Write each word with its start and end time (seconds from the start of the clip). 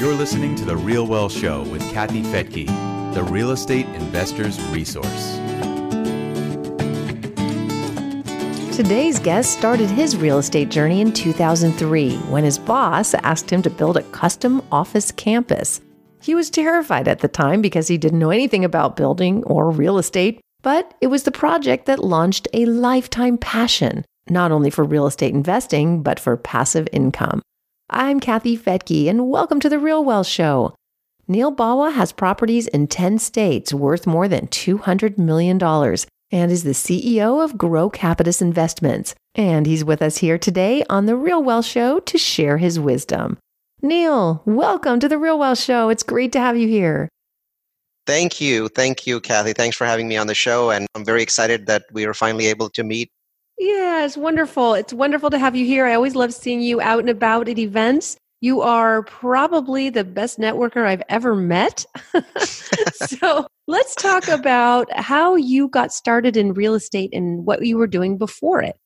You're 0.00 0.14
listening 0.14 0.54
to 0.54 0.64
The 0.64 0.76
Real 0.76 1.08
Wealth 1.08 1.32
Show 1.32 1.64
with 1.64 1.82
Kathy 1.92 2.22
Fettke, 2.22 2.68
the 3.14 3.24
real 3.24 3.50
estate 3.50 3.84
investor's 3.86 4.56
resource. 4.66 5.34
Today's 8.76 9.18
guest 9.18 9.58
started 9.58 9.90
his 9.90 10.16
real 10.16 10.38
estate 10.38 10.68
journey 10.68 11.00
in 11.00 11.12
2003 11.12 12.16
when 12.30 12.44
his 12.44 12.60
boss 12.60 13.12
asked 13.12 13.50
him 13.50 13.60
to 13.62 13.70
build 13.70 13.96
a 13.96 14.04
custom 14.04 14.62
office 14.70 15.10
campus. 15.10 15.80
He 16.22 16.32
was 16.32 16.48
terrified 16.48 17.08
at 17.08 17.18
the 17.18 17.26
time 17.26 17.60
because 17.60 17.88
he 17.88 17.98
didn't 17.98 18.20
know 18.20 18.30
anything 18.30 18.64
about 18.64 18.96
building 18.96 19.42
or 19.46 19.68
real 19.68 19.98
estate, 19.98 20.40
but 20.62 20.94
it 21.00 21.08
was 21.08 21.24
the 21.24 21.32
project 21.32 21.86
that 21.86 21.98
launched 21.98 22.46
a 22.54 22.66
lifetime 22.66 23.36
passion, 23.36 24.04
not 24.30 24.52
only 24.52 24.70
for 24.70 24.84
real 24.84 25.08
estate 25.08 25.34
investing, 25.34 26.04
but 26.04 26.20
for 26.20 26.36
passive 26.36 26.86
income. 26.92 27.42
I'm 27.90 28.20
Kathy 28.20 28.54
Fettke, 28.54 29.08
and 29.08 29.30
welcome 29.30 29.60
to 29.60 29.68
The 29.70 29.78
Real 29.78 30.04
Wealth 30.04 30.26
Show. 30.26 30.74
Neil 31.26 31.50
Bawa 31.50 31.94
has 31.94 32.12
properties 32.12 32.66
in 32.66 32.86
10 32.86 33.18
states 33.18 33.72
worth 33.72 34.06
more 34.06 34.28
than 34.28 34.46
$200 34.48 35.16
million 35.16 35.56
and 36.30 36.52
is 36.52 36.64
the 36.64 36.72
CEO 36.72 37.42
of 37.42 37.54
Grocapitus 37.54 38.42
Investments. 38.42 39.14
And 39.34 39.64
he's 39.64 39.86
with 39.86 40.02
us 40.02 40.18
here 40.18 40.36
today 40.36 40.84
on 40.90 41.06
The 41.06 41.16
Real 41.16 41.42
Wealth 41.42 41.64
Show 41.64 42.00
to 42.00 42.18
share 42.18 42.58
his 42.58 42.78
wisdom. 42.78 43.38
Neil, 43.80 44.42
welcome 44.44 45.00
to 45.00 45.08
The 45.08 45.16
Real 45.16 45.38
Wealth 45.38 45.58
Show. 45.58 45.88
It's 45.88 46.02
great 46.02 46.32
to 46.32 46.40
have 46.40 46.58
you 46.58 46.68
here. 46.68 47.08
Thank 48.06 48.38
you. 48.38 48.68
Thank 48.68 49.06
you, 49.06 49.18
Kathy. 49.18 49.54
Thanks 49.54 49.78
for 49.78 49.86
having 49.86 50.08
me 50.08 50.18
on 50.18 50.26
the 50.26 50.34
show. 50.34 50.70
And 50.70 50.86
I'm 50.94 51.06
very 51.06 51.22
excited 51.22 51.64
that 51.68 51.86
we 51.90 52.04
are 52.04 52.12
finally 52.12 52.48
able 52.48 52.68
to 52.68 52.84
meet. 52.84 53.10
Yeah, 53.58 54.04
it's 54.04 54.16
wonderful. 54.16 54.74
It's 54.74 54.92
wonderful 54.92 55.30
to 55.30 55.38
have 55.38 55.56
you 55.56 55.64
here. 55.66 55.86
I 55.86 55.94
always 55.94 56.14
love 56.14 56.32
seeing 56.32 56.60
you 56.60 56.80
out 56.80 57.00
and 57.00 57.10
about 57.10 57.48
at 57.48 57.58
events. 57.58 58.16
You 58.40 58.60
are 58.62 59.02
probably 59.02 59.90
the 59.90 60.04
best 60.04 60.38
networker 60.38 60.86
I've 60.86 61.02
ever 61.08 61.34
met. 61.34 61.84
so 62.92 63.48
let's 63.66 63.96
talk 63.96 64.28
about 64.28 64.88
how 64.92 65.34
you 65.34 65.68
got 65.68 65.92
started 65.92 66.36
in 66.36 66.54
real 66.54 66.74
estate 66.74 67.10
and 67.12 67.44
what 67.44 67.66
you 67.66 67.76
were 67.78 67.88
doing 67.88 68.16
before 68.16 68.62
it. 68.62 68.76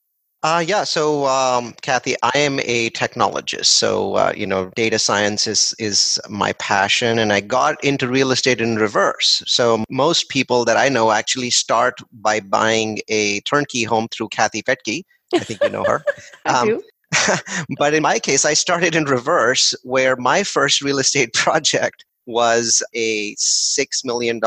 Uh, 0.45 0.65
yeah, 0.67 0.83
so 0.83 1.25
um, 1.27 1.73
Kathy, 1.83 2.17
I 2.23 2.33
am 2.35 2.59
a 2.65 2.91
technologist. 2.91 3.67
So 3.67 4.15
uh, 4.15 4.33
you 4.37 4.45
know, 4.45 4.73
data 4.75 4.99
science 4.99 5.47
is 5.47 5.73
is 5.79 6.21
my 6.29 6.53
passion, 6.55 7.21
and 7.21 7.33
I 7.33 7.41
got 7.41 7.83
into 7.84 8.09
real 8.09 8.33
estate 8.33 8.61
in 8.61 8.75
reverse. 8.77 9.45
So 9.47 9.84
most 9.89 10.29
people 10.31 10.65
that 10.65 10.77
I 10.77 10.89
know 10.89 11.12
actually 11.12 11.51
start 11.51 11.95
by 12.12 12.41
buying 12.41 12.99
a 13.09 13.41
turnkey 13.43 13.84
home 13.84 14.09
through 14.09 14.29
Kathy 14.31 14.62
Fettke. 14.62 15.05
I 15.33 15.39
think 15.39 15.62
you 15.62 15.71
know 15.71 15.84
her. 15.84 16.05
I 16.45 16.61
um, 16.61 16.69
do. 16.69 16.83
but 17.79 17.95
in 17.95 18.03
my 18.03 18.19
case, 18.19 18.45
I 18.45 18.55
started 18.55 18.97
in 18.97 19.05
reverse, 19.05 19.75
where 19.84 20.17
my 20.17 20.43
first 20.43 20.83
real 20.83 20.99
estate 20.99 21.33
project 21.34 22.05
was 22.27 22.83
a 22.95 23.34
$6 23.34 23.87
million 24.05 24.41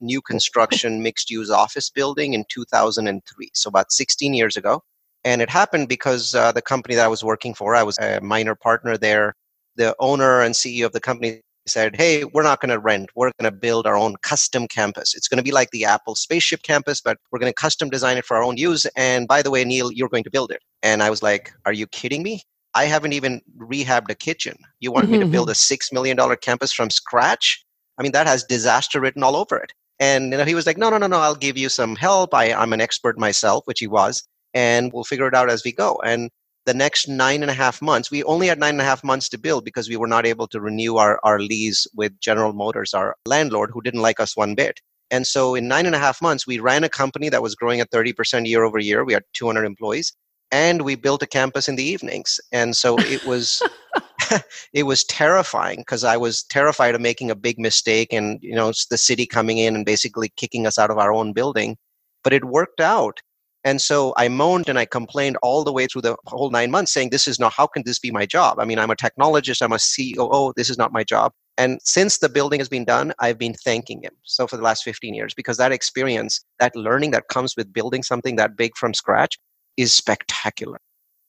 new 0.00 0.22
construction 0.22 1.02
mixed 1.02 1.30
use 1.30 1.50
office 1.50 1.90
building 1.90 2.34
in 2.34 2.44
2003. 2.48 3.50
So, 3.54 3.68
about 3.68 3.92
16 3.92 4.34
years 4.34 4.56
ago. 4.56 4.82
And 5.24 5.42
it 5.42 5.50
happened 5.50 5.88
because 5.88 6.34
uh, 6.34 6.52
the 6.52 6.62
company 6.62 6.94
that 6.94 7.04
I 7.04 7.08
was 7.08 7.22
working 7.22 7.54
for, 7.54 7.74
I 7.74 7.82
was 7.82 7.98
a 7.98 8.20
minor 8.20 8.54
partner 8.54 8.96
there. 8.96 9.34
The 9.76 9.94
owner 9.98 10.40
and 10.40 10.54
CEO 10.54 10.86
of 10.86 10.92
the 10.92 11.00
company 11.00 11.42
said, 11.66 11.94
Hey, 11.94 12.24
we're 12.24 12.42
not 12.42 12.60
going 12.60 12.70
to 12.70 12.78
rent. 12.78 13.10
We're 13.14 13.30
going 13.38 13.52
to 13.52 13.56
build 13.56 13.86
our 13.86 13.96
own 13.96 14.16
custom 14.22 14.66
campus. 14.66 15.14
It's 15.14 15.28
going 15.28 15.38
to 15.38 15.44
be 15.44 15.52
like 15.52 15.70
the 15.70 15.84
Apple 15.84 16.14
spaceship 16.14 16.62
campus, 16.62 17.00
but 17.00 17.18
we're 17.30 17.38
going 17.38 17.52
to 17.52 17.54
custom 17.54 17.90
design 17.90 18.16
it 18.16 18.24
for 18.24 18.36
our 18.36 18.42
own 18.42 18.56
use. 18.56 18.86
And 18.96 19.28
by 19.28 19.42
the 19.42 19.50
way, 19.50 19.64
Neil, 19.64 19.92
you're 19.92 20.08
going 20.08 20.24
to 20.24 20.30
build 20.30 20.50
it. 20.50 20.62
And 20.82 21.02
I 21.02 21.10
was 21.10 21.22
like, 21.22 21.52
Are 21.66 21.72
you 21.72 21.86
kidding 21.86 22.22
me? 22.22 22.42
I 22.74 22.84
haven't 22.84 23.12
even 23.12 23.40
rehabbed 23.58 24.10
a 24.10 24.14
kitchen. 24.14 24.56
You 24.78 24.92
want 24.92 25.10
me 25.10 25.18
to 25.18 25.26
build 25.26 25.50
a 25.50 25.54
$6 25.54 25.92
million 25.92 26.16
campus 26.40 26.72
from 26.72 26.88
scratch? 26.88 27.64
I 27.98 28.02
mean, 28.02 28.12
that 28.12 28.28
has 28.28 28.44
disaster 28.44 29.00
written 29.00 29.24
all 29.24 29.34
over 29.34 29.56
it. 29.56 29.72
And 29.98 30.30
you 30.30 30.38
know, 30.38 30.44
he 30.44 30.54
was 30.54 30.66
like, 30.66 30.78
No, 30.78 30.88
no, 30.88 30.98
no, 30.98 31.06
no, 31.06 31.18
I'll 31.18 31.34
give 31.34 31.58
you 31.58 31.68
some 31.68 31.94
help. 31.96 32.32
I, 32.34 32.52
I'm 32.52 32.72
an 32.72 32.80
expert 32.80 33.18
myself, 33.18 33.66
which 33.66 33.80
he 33.80 33.86
was 33.86 34.24
and 34.54 34.92
we'll 34.92 35.04
figure 35.04 35.26
it 35.26 35.34
out 35.34 35.50
as 35.50 35.64
we 35.64 35.72
go. 35.72 36.00
And 36.04 36.30
the 36.66 36.74
next 36.74 37.08
nine 37.08 37.42
and 37.42 37.50
a 37.50 37.54
half 37.54 37.80
months, 37.80 38.10
we 38.10 38.22
only 38.24 38.46
had 38.46 38.58
nine 38.58 38.74
and 38.74 38.80
a 38.80 38.84
half 38.84 39.02
months 39.02 39.28
to 39.30 39.38
build 39.38 39.64
because 39.64 39.88
we 39.88 39.96
were 39.96 40.06
not 40.06 40.26
able 40.26 40.46
to 40.48 40.60
renew 40.60 40.96
our, 40.96 41.18
our 41.24 41.40
lease 41.40 41.86
with 41.94 42.18
General 42.20 42.52
Motors, 42.52 42.94
our 42.94 43.16
landlord, 43.26 43.70
who 43.72 43.80
didn't 43.80 44.02
like 44.02 44.20
us 44.20 44.36
one 44.36 44.54
bit. 44.54 44.80
And 45.10 45.26
so 45.26 45.54
in 45.54 45.66
nine 45.66 45.86
and 45.86 45.94
a 45.94 45.98
half 45.98 46.22
months, 46.22 46.46
we 46.46 46.60
ran 46.60 46.84
a 46.84 46.88
company 46.88 47.28
that 47.30 47.42
was 47.42 47.54
growing 47.54 47.80
at 47.80 47.90
30% 47.90 48.46
year 48.46 48.62
over 48.62 48.78
year. 48.78 49.04
We 49.04 49.14
had 49.14 49.24
200 49.32 49.64
employees 49.64 50.12
and 50.52 50.82
we 50.82 50.94
built 50.94 51.22
a 51.22 51.26
campus 51.26 51.68
in 51.68 51.76
the 51.76 51.82
evenings. 51.82 52.38
And 52.52 52.76
so 52.76 52.96
it 52.98 53.24
was, 53.24 53.62
it 54.72 54.84
was 54.84 55.04
terrifying 55.04 55.78
because 55.80 56.04
I 56.04 56.16
was 56.16 56.42
terrified 56.44 56.94
of 56.94 57.00
making 57.00 57.30
a 57.30 57.34
big 57.34 57.58
mistake 57.58 58.12
and, 58.12 58.38
you 58.42 58.54
know, 58.54 58.72
the 58.90 58.98
city 58.98 59.26
coming 59.26 59.58
in 59.58 59.74
and 59.74 59.84
basically 59.84 60.32
kicking 60.36 60.66
us 60.66 60.78
out 60.78 60.90
of 60.90 60.98
our 60.98 61.12
own 61.12 61.32
building. 61.32 61.76
But 62.22 62.32
it 62.32 62.44
worked 62.44 62.80
out. 62.80 63.20
And 63.64 63.80
so 63.80 64.14
I 64.16 64.28
moaned 64.28 64.68
and 64.68 64.78
I 64.78 64.86
complained 64.86 65.36
all 65.42 65.64
the 65.64 65.72
way 65.72 65.86
through 65.86 66.02
the 66.02 66.16
whole 66.26 66.50
nine 66.50 66.70
months, 66.70 66.92
saying, 66.92 67.10
This 67.10 67.28
is 67.28 67.38
not, 67.38 67.52
how 67.52 67.66
can 67.66 67.82
this 67.84 67.98
be 67.98 68.10
my 68.10 68.26
job? 68.26 68.58
I 68.58 68.64
mean, 68.64 68.78
I'm 68.78 68.90
a 68.90 68.96
technologist, 68.96 69.62
I'm 69.62 69.72
a 69.72 69.78
COO, 69.78 70.52
this 70.56 70.70
is 70.70 70.78
not 70.78 70.92
my 70.92 71.04
job. 71.04 71.32
And 71.58 71.78
since 71.84 72.18
the 72.18 72.30
building 72.30 72.58
has 72.58 72.70
been 72.70 72.86
done, 72.86 73.12
I've 73.18 73.38
been 73.38 73.52
thanking 73.52 74.02
him. 74.02 74.12
So 74.22 74.46
for 74.46 74.56
the 74.56 74.62
last 74.62 74.82
15 74.82 75.12
years, 75.12 75.34
because 75.34 75.58
that 75.58 75.72
experience, 75.72 76.42
that 76.58 76.74
learning 76.74 77.10
that 77.10 77.28
comes 77.28 77.54
with 77.54 77.72
building 77.72 78.02
something 78.02 78.36
that 78.36 78.56
big 78.56 78.76
from 78.76 78.94
scratch 78.94 79.38
is 79.76 79.92
spectacular. 79.92 80.78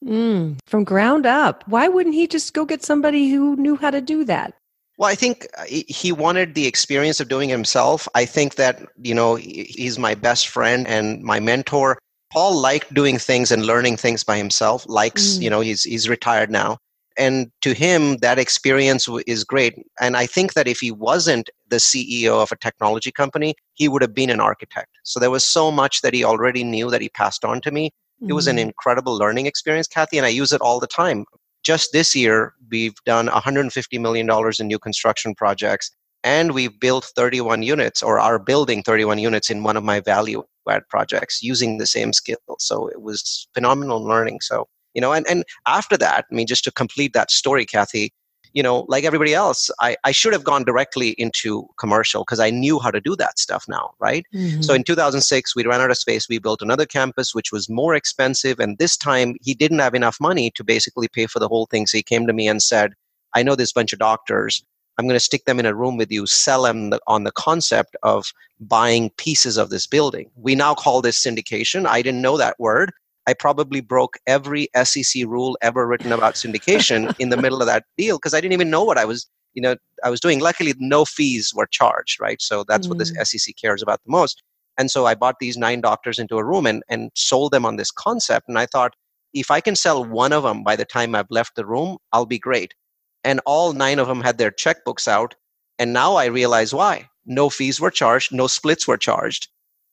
Mm, 0.05 0.57
from 0.65 0.83
ground 0.83 1.25
up. 1.25 1.63
Why 1.67 1.87
wouldn't 1.87 2.15
he 2.15 2.27
just 2.27 2.53
go 2.53 2.65
get 2.65 2.83
somebody 2.83 3.29
who 3.29 3.55
knew 3.57 3.75
how 3.75 3.91
to 3.91 4.01
do 4.01 4.23
that? 4.25 4.53
Well, 4.97 5.09
I 5.09 5.15
think 5.15 5.47
uh, 5.57 5.65
he 5.67 6.11
wanted 6.11 6.53
the 6.53 6.67
experience 6.67 7.19
of 7.19 7.27
doing 7.27 7.49
it 7.49 7.53
himself. 7.53 8.07
I 8.15 8.25
think 8.25 8.55
that, 8.55 8.87
you 9.01 9.13
know, 9.13 9.35
he's 9.35 9.99
my 9.99 10.15
best 10.15 10.47
friend 10.47 10.87
and 10.87 11.21
my 11.23 11.39
mentor. 11.39 11.97
Paul 12.31 12.59
liked 12.59 12.93
doing 12.93 13.17
things 13.17 13.51
and 13.51 13.65
learning 13.65 13.97
things 13.97 14.23
by 14.23 14.37
himself. 14.37 14.85
Likes, 14.87 15.37
mm. 15.37 15.41
you 15.41 15.49
know, 15.49 15.61
he's 15.61 15.83
he's 15.83 16.07
retired 16.07 16.49
now, 16.49 16.77
and 17.17 17.51
to 17.61 17.73
him 17.73 18.17
that 18.17 18.39
experience 18.39 19.07
is 19.27 19.43
great. 19.43 19.75
And 19.99 20.15
I 20.15 20.25
think 20.25 20.53
that 20.53 20.67
if 20.67 20.79
he 20.79 20.91
wasn't 20.91 21.49
the 21.69 21.77
CEO 21.77 22.41
of 22.41 22.51
a 22.51 22.57
technology 22.57 23.11
company, 23.11 23.55
he 23.73 23.87
would 23.87 24.01
have 24.01 24.15
been 24.15 24.29
an 24.29 24.39
architect. 24.39 24.89
So 25.03 25.19
there 25.19 25.31
was 25.31 25.45
so 25.45 25.71
much 25.71 26.01
that 26.01 26.13
he 26.13 26.23
already 26.23 26.63
knew 26.63 26.89
that 26.89 27.01
he 27.01 27.09
passed 27.09 27.43
on 27.43 27.61
to 27.61 27.71
me. 27.71 27.91
Mm. 28.23 28.29
It 28.29 28.33
was 28.33 28.47
an 28.47 28.57
mm. 28.57 28.61
incredible 28.61 29.17
learning 29.17 29.45
experience, 29.45 29.87
Kathy, 29.87 30.17
and 30.17 30.25
I 30.25 30.29
use 30.29 30.53
it 30.53 30.61
all 30.61 30.79
the 30.79 30.87
time. 30.87 31.25
Just 31.63 31.91
this 31.91 32.15
year, 32.15 32.53
we've 32.71 32.95
done 33.05 33.27
150 33.27 33.97
million 33.99 34.25
dollars 34.25 34.59
in 34.59 34.67
new 34.67 34.79
construction 34.79 35.35
projects 35.35 35.91
and 36.23 36.53
we've 36.53 36.79
built 36.79 37.11
31 37.15 37.63
units 37.63 38.03
or 38.03 38.19
are 38.19 38.39
building 38.39 38.83
31 38.83 39.19
units 39.19 39.49
in 39.49 39.63
one 39.63 39.77
of 39.77 39.83
my 39.83 39.99
value 39.99 40.43
add 40.69 40.87
projects 40.89 41.41
using 41.41 41.77
the 41.77 41.87
same 41.87 42.13
skills. 42.13 42.39
So 42.59 42.87
it 42.87 43.01
was 43.01 43.47
phenomenal 43.53 44.03
learning. 44.03 44.41
So 44.41 44.67
you 44.93 45.01
know 45.01 45.13
and, 45.13 45.25
and 45.29 45.43
after 45.67 45.97
that 45.97 46.25
i 46.31 46.35
mean 46.35 46.47
just 46.47 46.63
to 46.63 46.71
complete 46.71 47.13
that 47.13 47.31
story 47.31 47.65
kathy 47.65 48.11
you 48.53 48.61
know 48.61 48.85
like 48.87 49.03
everybody 49.03 49.33
else 49.33 49.69
i, 49.79 49.95
I 50.03 50.11
should 50.11 50.33
have 50.33 50.43
gone 50.43 50.63
directly 50.63 51.09
into 51.11 51.67
commercial 51.77 52.23
because 52.23 52.39
i 52.39 52.49
knew 52.49 52.79
how 52.79 52.91
to 52.91 53.01
do 53.01 53.15
that 53.15 53.39
stuff 53.39 53.65
now 53.67 53.91
right? 53.99 54.25
Mm-hmm. 54.33 54.61
so 54.61 54.73
in 54.73 54.83
2006 54.83 55.55
we 55.55 55.65
ran 55.65 55.81
out 55.81 55.91
of 55.91 55.97
space. 55.97 56.27
We 56.27 56.39
built 56.39 56.61
another 56.61 56.85
campus 56.85 57.33
which 57.33 57.51
was 57.51 57.69
more 57.69 57.95
expensive. 57.95 58.59
And 58.59 58.77
this 58.77 58.97
time 58.97 59.35
he 59.41 59.53
didn't 59.53 59.79
have 59.79 59.95
enough 59.95 60.17
money 60.19 60.51
to 60.51 60.63
basically 60.63 61.07
pay 61.07 61.27
for 61.27 61.39
the 61.39 61.47
whole 61.47 61.65
thing. 61.65 61.87
So 61.87 61.97
he 61.97 62.03
came 62.03 62.27
to 62.27 62.33
me 62.33 62.47
and 62.47 62.61
said 62.61 62.93
i 63.33 63.43
know 63.43 63.55
this 63.55 63.71
bunch 63.71 63.93
of 63.93 63.99
doctors 63.99 64.63
I'm 65.01 65.07
going 65.07 65.15
to 65.15 65.19
stick 65.19 65.45
them 65.45 65.59
in 65.59 65.65
a 65.65 65.73
room 65.73 65.97
with 65.97 66.11
you, 66.11 66.27
sell 66.27 66.61
them 66.61 66.91
the, 66.91 66.99
on 67.07 67.23
the 67.23 67.31
concept 67.31 67.95
of 68.03 68.31
buying 68.59 69.09
pieces 69.17 69.57
of 69.57 69.71
this 69.71 69.87
building. 69.87 70.29
We 70.35 70.53
now 70.53 70.75
call 70.75 71.01
this 71.01 71.17
syndication. 71.17 71.87
I 71.87 72.03
didn't 72.03 72.21
know 72.21 72.37
that 72.37 72.59
word. 72.59 72.91
I 73.25 73.33
probably 73.33 73.81
broke 73.81 74.17
every 74.27 74.69
SEC 74.83 75.23
rule 75.25 75.57
ever 75.63 75.87
written 75.87 76.11
about 76.11 76.35
syndication 76.35 77.15
in 77.17 77.29
the 77.29 77.37
middle 77.37 77.61
of 77.61 77.65
that 77.65 77.85
deal 77.97 78.17
because 78.17 78.35
I 78.35 78.41
didn't 78.41 78.53
even 78.53 78.69
know 78.69 78.83
what 78.83 78.99
I 78.99 79.05
was, 79.05 79.27
you 79.55 79.61
know, 79.63 79.75
I 80.03 80.11
was 80.11 80.19
doing. 80.19 80.39
Luckily, 80.39 80.75
no 80.77 81.03
fees 81.03 81.51
were 81.51 81.65
charged, 81.65 82.21
right? 82.21 82.39
So 82.39 82.63
that's 82.67 82.85
mm. 82.85 82.91
what 82.91 82.99
this 82.99 83.11
mm. 83.11 83.25
SEC 83.25 83.55
cares 83.59 83.81
about 83.81 84.03
the 84.05 84.11
most. 84.11 84.43
And 84.77 84.91
so 84.91 85.07
I 85.07 85.15
bought 85.15 85.39
these 85.39 85.57
nine 85.57 85.81
doctors 85.81 86.19
into 86.19 86.37
a 86.37 86.45
room 86.45 86.67
and, 86.67 86.83
and 86.89 87.09
sold 87.15 87.53
them 87.53 87.65
on 87.65 87.77
this 87.77 87.89
concept. 87.89 88.47
And 88.47 88.59
I 88.59 88.67
thought, 88.67 88.93
if 89.33 89.49
I 89.49 89.61
can 89.61 89.75
sell 89.75 90.05
one 90.05 90.31
of 90.31 90.43
them 90.43 90.63
by 90.63 90.75
the 90.75 90.85
time 90.85 91.15
I've 91.15 91.31
left 91.31 91.55
the 91.55 91.65
room, 91.65 91.97
I'll 92.13 92.27
be 92.27 92.37
great 92.37 92.75
and 93.23 93.39
all 93.45 93.73
nine 93.73 93.99
of 93.99 94.07
them 94.07 94.21
had 94.21 94.37
their 94.37 94.51
checkbooks 94.51 95.07
out. 95.07 95.35
And 95.79 95.93
now 95.93 96.15
I 96.15 96.25
realize 96.25 96.73
why. 96.73 97.09
No 97.25 97.49
fees 97.49 97.79
were 97.79 97.91
charged, 97.91 98.33
no 98.33 98.47
splits 98.47 98.87
were 98.87 98.97
charged. 98.97 99.47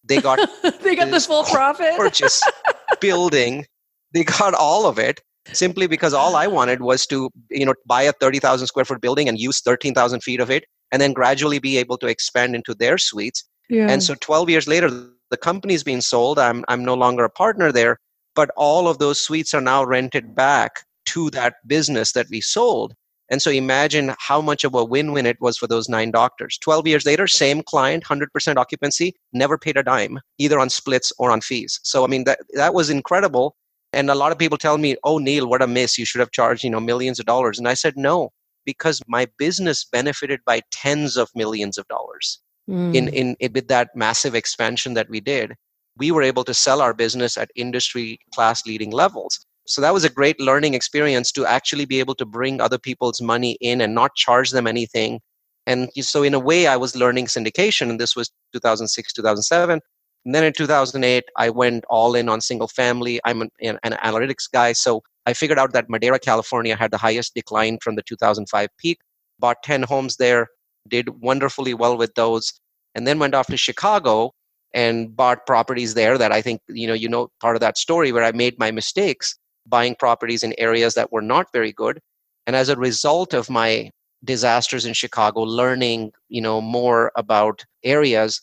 They 0.04 0.20
got 0.20 0.38
they 0.82 0.96
got 0.96 1.10
the 1.10 1.20
full 1.20 1.44
profit 1.44 1.96
purchase 1.96 2.42
building. 3.00 3.66
They 4.14 4.24
got 4.24 4.54
all 4.54 4.86
of 4.86 4.98
it 4.98 5.20
simply 5.52 5.86
because 5.86 6.14
all 6.14 6.36
I 6.36 6.46
wanted 6.46 6.80
was 6.80 7.06
to 7.08 7.30
you 7.50 7.66
know 7.66 7.74
buy 7.86 8.02
a 8.02 8.12
thirty 8.12 8.38
thousand 8.38 8.66
square 8.68 8.84
foot 8.84 9.00
building 9.00 9.28
and 9.28 9.38
use 9.38 9.60
thirteen 9.60 9.94
thousand 9.94 10.22
feet 10.22 10.40
of 10.40 10.50
it, 10.50 10.64
and 10.92 11.02
then 11.02 11.12
gradually 11.12 11.58
be 11.58 11.76
able 11.76 11.98
to 11.98 12.06
expand 12.06 12.54
into 12.54 12.74
their 12.74 12.96
suites. 12.96 13.44
Yeah. 13.68 13.90
And 13.90 14.02
so 14.02 14.14
twelve 14.14 14.48
years 14.48 14.66
later, 14.66 14.88
the 15.30 15.36
company's 15.36 15.84
being 15.84 16.00
sold. 16.00 16.38
I'm 16.38 16.64
I'm 16.68 16.84
no 16.84 16.94
longer 16.94 17.24
a 17.24 17.30
partner 17.30 17.70
there, 17.70 17.98
but 18.34 18.50
all 18.56 18.88
of 18.88 18.98
those 18.98 19.20
suites 19.20 19.52
are 19.52 19.60
now 19.60 19.84
rented 19.84 20.34
back 20.34 20.84
to 21.06 21.30
that 21.30 21.56
business 21.66 22.12
that 22.12 22.26
we 22.30 22.40
sold 22.40 22.94
And 23.30 23.42
so 23.42 23.50
imagine 23.50 24.14
how 24.18 24.40
much 24.40 24.64
of 24.64 24.74
a 24.74 24.84
win 24.84 25.12
win 25.12 25.26
it 25.26 25.40
was 25.40 25.58
for 25.58 25.66
those 25.66 25.88
nine 25.88 26.10
doctors. 26.10 26.58
12 26.58 26.86
years 26.86 27.04
later, 27.04 27.26
same 27.26 27.62
client, 27.62 28.04
100% 28.04 28.56
occupancy, 28.56 29.14
never 29.32 29.58
paid 29.58 29.76
a 29.76 29.82
dime, 29.82 30.18
either 30.38 30.58
on 30.58 30.70
splits 30.70 31.12
or 31.18 31.30
on 31.30 31.40
fees. 31.40 31.78
So, 31.82 32.04
I 32.04 32.06
mean, 32.06 32.24
that, 32.24 32.38
that 32.54 32.74
was 32.74 32.88
incredible. 32.88 33.56
And 33.92 34.10
a 34.10 34.14
lot 34.14 34.32
of 34.32 34.38
people 34.38 34.58
tell 34.58 34.78
me, 34.78 34.96
oh, 35.04 35.18
Neil, 35.18 35.48
what 35.48 35.62
a 35.62 35.66
miss. 35.66 35.98
You 35.98 36.04
should 36.04 36.20
have 36.20 36.30
charged, 36.30 36.64
you 36.64 36.70
know, 36.70 36.80
millions 36.80 37.18
of 37.18 37.26
dollars. 37.26 37.58
And 37.58 37.68
I 37.68 37.74
said, 37.74 37.96
no, 37.96 38.30
because 38.64 39.00
my 39.06 39.26
business 39.38 39.84
benefited 39.84 40.40
by 40.46 40.62
tens 40.70 41.16
of 41.16 41.30
millions 41.34 41.78
of 41.78 41.88
dollars 41.88 42.40
mm. 42.68 42.94
in, 42.94 43.08
in, 43.08 43.36
in 43.40 43.52
with 43.52 43.68
that 43.68 43.94
massive 43.94 44.34
expansion 44.34 44.94
that 44.94 45.08
we 45.08 45.20
did. 45.20 45.54
We 45.96 46.12
were 46.12 46.22
able 46.22 46.44
to 46.44 46.54
sell 46.54 46.80
our 46.80 46.94
business 46.94 47.36
at 47.36 47.50
industry 47.56 48.20
class 48.32 48.64
leading 48.66 48.90
levels 48.90 49.44
so 49.68 49.82
that 49.82 49.92
was 49.92 50.02
a 50.02 50.08
great 50.08 50.40
learning 50.40 50.72
experience 50.72 51.30
to 51.32 51.44
actually 51.44 51.84
be 51.84 52.00
able 52.00 52.14
to 52.14 52.24
bring 52.24 52.58
other 52.58 52.78
people's 52.78 53.20
money 53.20 53.58
in 53.60 53.82
and 53.82 53.94
not 53.94 54.14
charge 54.14 54.50
them 54.50 54.66
anything. 54.66 55.20
And 55.66 55.90
so 56.00 56.22
in 56.22 56.32
a 56.32 56.38
way 56.38 56.66
i 56.66 56.76
was 56.76 56.96
learning 56.96 57.26
syndication 57.26 57.90
and 57.90 58.00
this 58.00 58.16
was 58.16 58.30
2006 58.54 59.12
2007 59.12 59.80
and 60.24 60.34
then 60.34 60.42
in 60.42 60.54
2008 60.54 61.24
i 61.36 61.50
went 61.50 61.84
all 61.90 62.14
in 62.14 62.30
on 62.30 62.40
single 62.40 62.68
family. 62.68 63.20
I'm 63.26 63.42
an, 63.42 63.50
an 63.60 63.92
analytics 64.02 64.50
guy. 64.50 64.72
So 64.72 65.02
i 65.26 65.34
figured 65.34 65.58
out 65.58 65.74
that 65.74 65.90
madera 65.90 66.18
california 66.18 66.74
had 66.74 66.90
the 66.90 66.96
highest 66.96 67.34
decline 67.34 67.78
from 67.82 67.96
the 67.96 68.02
2005 68.02 68.68
peak. 68.78 68.98
Bought 69.38 69.62
10 69.62 69.82
homes 69.82 70.16
there 70.16 70.48
did 70.88 71.20
wonderfully 71.20 71.74
well 71.74 71.98
with 71.98 72.14
those 72.14 72.54
and 72.94 73.06
then 73.06 73.18
went 73.18 73.34
off 73.34 73.48
to 73.48 73.58
chicago 73.58 74.32
and 74.72 75.14
bought 75.14 75.46
properties 75.46 75.92
there 75.92 76.16
that 76.16 76.32
i 76.32 76.40
think 76.40 76.62
you 76.68 76.86
know 76.86 76.94
you 76.94 77.08
know 77.08 77.28
part 77.40 77.56
of 77.56 77.60
that 77.60 77.76
story 77.76 78.10
where 78.10 78.24
i 78.24 78.32
made 78.32 78.58
my 78.58 78.70
mistakes 78.70 79.36
buying 79.68 79.94
properties 79.94 80.42
in 80.42 80.54
areas 80.58 80.94
that 80.94 81.12
were 81.12 81.22
not 81.22 81.46
very 81.52 81.72
good. 81.72 82.00
And 82.46 82.56
as 82.56 82.68
a 82.68 82.76
result 82.76 83.34
of 83.34 83.50
my 83.50 83.90
disasters 84.24 84.84
in 84.84 84.94
Chicago, 84.94 85.40
learning, 85.42 86.12
you 86.28 86.40
know, 86.40 86.60
more 86.60 87.12
about 87.16 87.64
areas, 87.84 88.40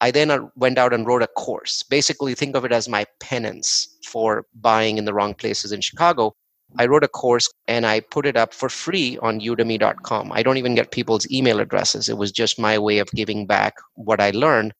I 0.00 0.10
then 0.10 0.30
uh, 0.30 0.40
went 0.56 0.78
out 0.78 0.92
and 0.92 1.06
wrote 1.06 1.22
a 1.22 1.26
course. 1.26 1.82
Basically, 1.82 2.34
think 2.34 2.54
of 2.54 2.64
it 2.64 2.72
as 2.72 2.88
my 2.88 3.06
penance 3.20 3.88
for 4.04 4.46
buying 4.54 4.98
in 4.98 5.04
the 5.04 5.14
wrong 5.14 5.34
places 5.34 5.72
in 5.72 5.80
Chicago. 5.80 6.34
I 6.78 6.86
wrote 6.86 7.04
a 7.04 7.08
course 7.08 7.48
and 7.68 7.86
I 7.86 8.00
put 8.00 8.26
it 8.26 8.36
up 8.36 8.52
for 8.52 8.68
free 8.68 9.18
on 9.22 9.40
udemy.com. 9.40 10.32
I 10.32 10.42
don't 10.42 10.56
even 10.58 10.74
get 10.74 10.90
people's 10.90 11.30
email 11.30 11.60
addresses. 11.60 12.08
It 12.08 12.18
was 12.18 12.32
just 12.32 12.58
my 12.58 12.78
way 12.78 12.98
of 12.98 13.08
giving 13.12 13.46
back 13.46 13.74
what 13.94 14.20
I 14.20 14.30
learned. 14.30 14.72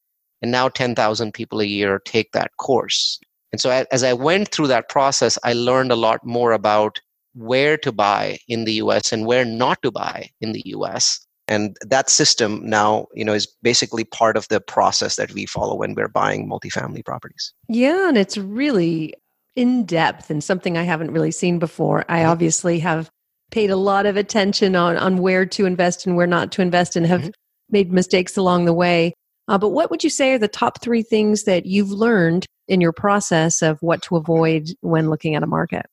And 0.42 0.50
now 0.50 0.68
10,000 0.68 1.32
people 1.32 1.60
a 1.60 1.64
year 1.64 2.00
take 2.04 2.32
that 2.32 2.50
course. 2.58 3.18
And 3.56 3.60
so 3.62 3.86
as 3.90 4.02
I 4.02 4.12
went 4.12 4.48
through 4.48 4.66
that 4.66 4.90
process, 4.90 5.38
I 5.42 5.54
learned 5.54 5.90
a 5.90 5.96
lot 5.96 6.20
more 6.26 6.52
about 6.52 7.00
where 7.32 7.78
to 7.78 7.90
buy 7.90 8.38
in 8.48 8.66
the 8.66 8.74
US 8.74 9.14
and 9.14 9.24
where 9.24 9.46
not 9.46 9.80
to 9.80 9.90
buy 9.90 10.28
in 10.42 10.52
the 10.52 10.62
US. 10.66 11.26
And 11.48 11.74
that 11.80 12.10
system 12.10 12.60
now, 12.62 13.06
you 13.14 13.24
know, 13.24 13.32
is 13.32 13.48
basically 13.62 14.04
part 14.04 14.36
of 14.36 14.46
the 14.48 14.60
process 14.60 15.16
that 15.16 15.32
we 15.32 15.46
follow 15.46 15.74
when 15.74 15.94
we're 15.94 16.06
buying 16.06 16.46
multifamily 16.46 17.02
properties. 17.02 17.54
Yeah, 17.66 18.10
and 18.10 18.18
it's 18.18 18.36
really 18.36 19.14
in 19.54 19.86
depth 19.86 20.28
and 20.28 20.44
something 20.44 20.76
I 20.76 20.82
haven't 20.82 21.12
really 21.12 21.30
seen 21.30 21.58
before. 21.58 22.04
I 22.10 22.18
mm-hmm. 22.18 22.28
obviously 22.28 22.78
have 22.80 23.08
paid 23.50 23.70
a 23.70 23.76
lot 23.76 24.04
of 24.04 24.18
attention 24.18 24.76
on 24.76 24.98
on 24.98 25.16
where 25.16 25.46
to 25.46 25.64
invest 25.64 26.04
and 26.04 26.14
where 26.14 26.26
not 26.26 26.52
to 26.52 26.62
invest 26.62 26.94
and 26.94 27.06
have 27.06 27.22
mm-hmm. 27.22 27.30
made 27.70 27.90
mistakes 27.90 28.36
along 28.36 28.66
the 28.66 28.74
way. 28.74 29.14
Uh, 29.48 29.56
but 29.56 29.70
what 29.70 29.90
would 29.90 30.04
you 30.04 30.10
say 30.10 30.34
are 30.34 30.38
the 30.38 30.46
top 30.46 30.82
three 30.82 31.02
things 31.02 31.44
that 31.44 31.64
you've 31.64 31.92
learned 31.92 32.44
in 32.68 32.80
your 32.80 32.92
process 32.92 33.62
of 33.62 33.78
what 33.80 34.02
to 34.02 34.16
avoid 34.16 34.68
when 34.80 35.10
looking 35.10 35.34
at 35.34 35.42
a 35.42 35.46
market? 35.46 35.86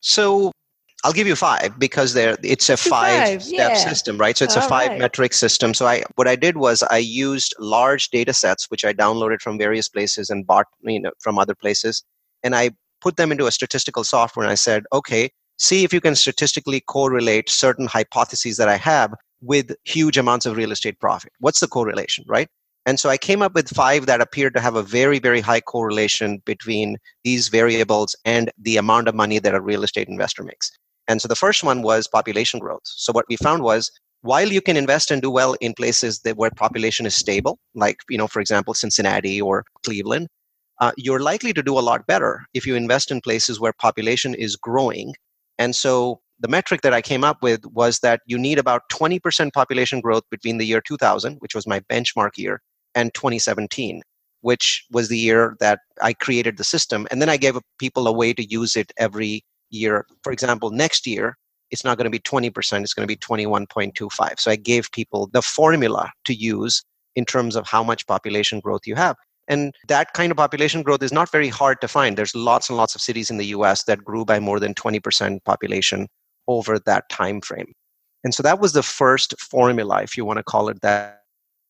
So 0.00 0.52
I'll 1.04 1.12
give 1.12 1.26
you 1.26 1.36
five 1.36 1.78
because 1.78 2.14
there 2.14 2.36
it's 2.42 2.68
a 2.70 2.76
five, 2.76 3.28
five 3.28 3.42
step 3.42 3.70
yeah. 3.72 3.74
system, 3.74 4.16
right? 4.16 4.36
So 4.36 4.44
it's 4.44 4.56
All 4.56 4.64
a 4.64 4.68
five 4.68 4.88
right. 4.88 4.98
metric 4.98 5.34
system. 5.34 5.74
So 5.74 5.86
I 5.86 6.02
what 6.16 6.26
I 6.26 6.36
did 6.36 6.56
was 6.56 6.82
I 6.82 6.98
used 6.98 7.54
large 7.58 8.08
data 8.08 8.32
sets 8.32 8.70
which 8.70 8.84
I 8.84 8.92
downloaded 8.92 9.42
from 9.42 9.58
various 9.58 9.88
places 9.88 10.30
and 10.30 10.46
bought 10.46 10.66
you 10.82 11.00
know 11.00 11.12
from 11.20 11.38
other 11.38 11.54
places 11.54 12.02
and 12.42 12.54
I 12.54 12.70
put 13.04 13.16
them 13.18 13.30
into 13.30 13.46
a 13.46 13.52
statistical 13.52 14.02
software 14.02 14.44
and 14.44 14.50
I 14.50 14.54
said, 14.54 14.84
okay, 14.92 15.30
see 15.58 15.84
if 15.84 15.92
you 15.92 16.00
can 16.00 16.14
statistically 16.14 16.80
correlate 16.80 17.50
certain 17.50 17.86
hypotheses 17.86 18.56
that 18.56 18.68
I 18.68 18.76
have 18.76 19.12
with 19.42 19.76
huge 19.84 20.16
amounts 20.16 20.46
of 20.46 20.56
real 20.56 20.72
estate 20.72 20.98
profit. 21.00 21.32
What's 21.38 21.60
the 21.60 21.68
correlation, 21.68 22.24
right? 22.26 22.48
And 22.86 23.00
so 23.00 23.08
I 23.08 23.16
came 23.16 23.40
up 23.40 23.54
with 23.54 23.68
five 23.68 24.06
that 24.06 24.20
appeared 24.20 24.54
to 24.54 24.60
have 24.60 24.76
a 24.76 24.82
very, 24.82 25.18
very 25.18 25.40
high 25.40 25.60
correlation 25.60 26.42
between 26.44 26.98
these 27.22 27.48
variables 27.48 28.14
and 28.24 28.50
the 28.58 28.76
amount 28.76 29.08
of 29.08 29.14
money 29.14 29.38
that 29.38 29.54
a 29.54 29.60
real 29.60 29.84
estate 29.84 30.08
investor 30.08 30.42
makes. 30.42 30.70
And 31.08 31.20
so 31.20 31.28
the 31.28 31.36
first 31.36 31.64
one 31.64 31.82
was 31.82 32.06
population 32.06 32.60
growth. 32.60 32.82
So 32.84 33.12
what 33.12 33.26
we 33.28 33.36
found 33.36 33.62
was 33.62 33.90
while 34.22 34.50
you 34.50 34.60
can 34.60 34.76
invest 34.76 35.10
and 35.10 35.20
do 35.20 35.30
well 35.30 35.54
in 35.60 35.74
places 35.74 36.20
that 36.20 36.36
where 36.36 36.50
population 36.50 37.04
is 37.06 37.14
stable, 37.14 37.58
like 37.74 37.98
you 38.08 38.18
know, 38.18 38.26
for 38.26 38.40
example, 38.40 38.72
Cincinnati 38.74 39.40
or 39.40 39.64
Cleveland, 39.84 40.28
uh, 40.80 40.92
you're 40.96 41.20
likely 41.20 41.52
to 41.52 41.62
do 41.62 41.78
a 41.78 41.80
lot 41.80 42.06
better 42.06 42.44
if 42.54 42.66
you 42.66 42.74
invest 42.74 43.10
in 43.10 43.20
places 43.20 43.60
where 43.60 43.72
population 43.72 44.34
is 44.34 44.56
growing. 44.56 45.14
And 45.58 45.76
so 45.76 46.20
the 46.40 46.48
metric 46.48 46.80
that 46.82 46.94
I 46.94 47.00
came 47.00 47.22
up 47.22 47.42
with 47.42 47.64
was 47.66 48.00
that 48.00 48.20
you 48.26 48.38
need 48.38 48.58
about 48.58 48.82
20% 48.90 49.52
population 49.52 50.00
growth 50.00 50.24
between 50.30 50.58
the 50.58 50.66
year 50.66 50.80
2000, 50.80 51.36
which 51.38 51.54
was 51.54 51.66
my 51.66 51.80
benchmark 51.80 52.30
year, 52.36 52.60
and 52.94 53.12
2017 53.14 54.02
which 54.44 54.84
was 54.90 55.08
the 55.08 55.16
year 55.16 55.56
that 55.58 55.78
I 56.02 56.12
created 56.12 56.58
the 56.58 56.64
system. 56.64 57.06
And 57.10 57.22
then 57.22 57.30
I 57.30 57.38
gave 57.38 57.56
people 57.78 58.06
a 58.06 58.12
way 58.12 58.34
to 58.34 58.44
use 58.44 58.76
it 58.76 58.92
every 58.98 59.42
year. 59.70 60.04
For 60.22 60.32
example, 60.32 60.70
next 60.70 61.06
year, 61.06 61.38
it's 61.70 61.82
not 61.82 61.96
going 61.96 62.04
to 62.04 62.10
be 62.10 62.18
20%, 62.18 62.82
it's 62.82 62.92
going 62.92 63.08
to 63.08 63.10
be 63.10 63.16
21.25. 63.16 64.38
So 64.38 64.50
I 64.50 64.56
gave 64.56 64.92
people 64.92 65.30
the 65.32 65.40
formula 65.40 66.12
to 66.26 66.34
use 66.34 66.82
in 67.16 67.24
terms 67.24 67.56
of 67.56 67.66
how 67.66 67.82
much 67.82 68.06
population 68.06 68.60
growth 68.60 68.82
you 68.84 68.94
have. 68.96 69.16
And 69.48 69.72
that 69.88 70.12
kind 70.12 70.30
of 70.30 70.36
population 70.36 70.82
growth 70.82 71.02
is 71.02 71.12
not 71.12 71.32
very 71.32 71.48
hard 71.48 71.80
to 71.80 71.88
find. 71.88 72.18
There's 72.18 72.34
lots 72.34 72.68
and 72.68 72.76
lots 72.76 72.94
of 72.94 73.00
cities 73.00 73.30
in 73.30 73.38
the 73.38 73.46
US 73.46 73.84
that 73.84 74.04
grew 74.04 74.26
by 74.26 74.40
more 74.40 74.60
than 74.60 74.74
20% 74.74 75.42
population 75.44 76.06
over 76.48 76.78
that 76.80 77.08
time 77.08 77.40
frame. 77.40 77.72
And 78.24 78.34
so 78.34 78.42
that 78.42 78.60
was 78.60 78.74
the 78.74 78.82
first 78.82 79.34
formula, 79.40 80.02
if 80.02 80.18
you 80.18 80.26
want 80.26 80.36
to 80.36 80.44
call 80.44 80.68
it 80.68 80.82
that. 80.82 81.22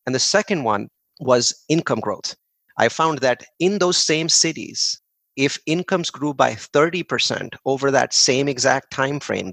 And 0.06 0.14
the 0.14 0.20
second 0.20 0.64
one 0.64 0.88
was 1.20 1.54
income 1.68 2.00
growth. 2.00 2.34
I 2.78 2.88
found 2.88 3.18
that 3.20 3.44
in 3.60 3.78
those 3.78 3.96
same 3.96 4.28
cities, 4.28 5.00
if 5.36 5.58
incomes 5.66 6.10
grew 6.10 6.34
by 6.34 6.52
30% 6.52 7.54
over 7.64 7.90
that 7.90 8.12
same 8.12 8.48
exact 8.48 8.90
time 8.90 9.20
frame, 9.20 9.52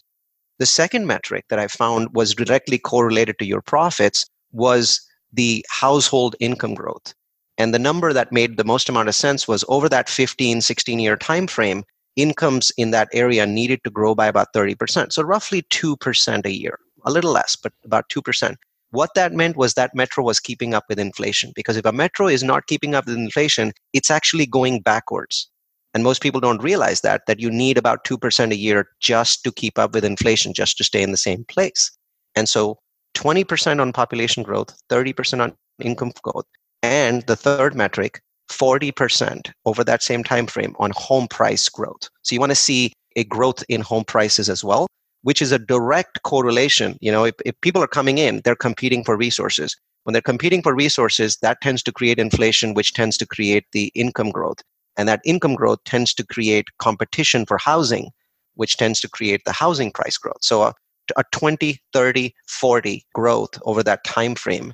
the 0.59 0.65
second 0.65 1.07
metric 1.07 1.45
that 1.49 1.59
I 1.59 1.67
found 1.67 2.13
was 2.13 2.35
directly 2.35 2.77
correlated 2.77 3.39
to 3.39 3.45
your 3.45 3.61
profits 3.61 4.25
was 4.51 5.01
the 5.33 5.65
household 5.69 6.35
income 6.39 6.75
growth. 6.75 7.13
And 7.57 7.73
the 7.73 7.79
number 7.79 8.13
that 8.13 8.31
made 8.31 8.57
the 8.57 8.63
most 8.63 8.89
amount 8.89 9.09
of 9.09 9.15
sense 9.15 9.47
was 9.47 9.65
over 9.67 9.89
that 9.89 10.09
15, 10.09 10.61
16 10.61 10.99
year 10.99 11.17
time 11.17 11.47
frame, 11.47 11.83
incomes 12.15 12.71
in 12.77 12.91
that 12.91 13.09
area 13.13 13.45
needed 13.45 13.83
to 13.83 13.89
grow 13.89 14.13
by 14.13 14.27
about 14.27 14.53
30%. 14.53 15.13
So 15.13 15.23
roughly 15.23 15.61
2% 15.63 16.45
a 16.45 16.51
year, 16.51 16.79
a 17.05 17.11
little 17.11 17.31
less, 17.31 17.55
but 17.55 17.73
about 17.85 18.09
2%. 18.09 18.55
What 18.91 19.13
that 19.15 19.33
meant 19.33 19.57
was 19.57 19.73
that 19.73 19.95
metro 19.95 20.23
was 20.23 20.39
keeping 20.39 20.73
up 20.73 20.83
with 20.87 20.99
inflation. 20.99 21.51
Because 21.55 21.77
if 21.77 21.85
a 21.85 21.91
metro 21.91 22.27
is 22.27 22.43
not 22.43 22.67
keeping 22.67 22.93
up 22.93 23.05
with 23.05 23.15
inflation, 23.15 23.73
it's 23.93 24.11
actually 24.11 24.45
going 24.45 24.81
backwards. 24.81 25.49
And 25.93 26.03
most 26.03 26.21
people 26.21 26.39
don't 26.39 26.63
realize 26.63 27.01
that, 27.01 27.23
that 27.27 27.39
you 27.39 27.49
need 27.49 27.77
about 27.77 28.05
2% 28.05 28.51
a 28.51 28.55
year 28.55 28.87
just 28.99 29.43
to 29.43 29.51
keep 29.51 29.77
up 29.79 29.93
with 29.93 30.05
inflation, 30.05 30.53
just 30.53 30.77
to 30.77 30.83
stay 30.83 31.01
in 31.01 31.11
the 31.11 31.17
same 31.17 31.43
place. 31.45 31.91
And 32.35 32.47
so 32.47 32.79
20% 33.15 33.81
on 33.81 33.91
population 33.91 34.43
growth, 34.43 34.73
30% 34.89 35.41
on 35.41 35.53
income 35.81 36.13
growth, 36.23 36.45
and 36.83 37.23
the 37.27 37.35
third 37.35 37.75
metric, 37.75 38.21
40% 38.49 39.51
over 39.65 39.83
that 39.83 40.03
same 40.03 40.23
time 40.23 40.47
frame 40.47 40.75
on 40.79 40.91
home 40.95 41.27
price 41.27 41.67
growth. 41.69 42.09
So 42.21 42.33
you 42.33 42.39
want 42.39 42.51
to 42.51 42.55
see 42.55 42.93
a 43.15 43.23
growth 43.25 43.63
in 43.67 43.81
home 43.81 44.05
prices 44.05 44.49
as 44.49 44.63
well 44.63 44.87
which 45.23 45.41
is 45.41 45.51
a 45.51 45.59
direct 45.59 46.21
correlation. 46.23 46.97
You 47.01 47.11
know, 47.11 47.25
if, 47.25 47.35
if 47.45 47.59
people 47.61 47.83
are 47.83 47.87
coming 47.87 48.17
in, 48.17 48.41
they're 48.43 48.55
competing 48.55 49.03
for 49.03 49.17
resources. 49.17 49.75
When 50.03 50.13
they're 50.13 50.21
competing 50.21 50.61
for 50.61 50.73
resources, 50.73 51.37
that 51.41 51.61
tends 51.61 51.83
to 51.83 51.91
create 51.91 52.19
inflation, 52.19 52.73
which 52.73 52.93
tends 52.93 53.17
to 53.17 53.27
create 53.27 53.65
the 53.71 53.91
income 53.93 54.31
growth. 54.31 54.57
And 54.97 55.07
that 55.07 55.21
income 55.23 55.55
growth 55.55 55.79
tends 55.85 56.13
to 56.15 56.25
create 56.25 56.67
competition 56.79 57.45
for 57.45 57.57
housing, 57.57 58.09
which 58.55 58.77
tends 58.77 58.99
to 59.01 59.09
create 59.09 59.41
the 59.45 59.51
housing 59.51 59.91
price 59.91 60.17
growth. 60.17 60.41
So 60.41 60.63
a, 60.63 60.73
a 61.15 61.23
20, 61.31 61.79
30, 61.93 62.33
40 62.47 63.05
growth 63.13 63.51
over 63.63 63.83
that 63.83 64.03
time 64.03 64.35
frame, 64.35 64.73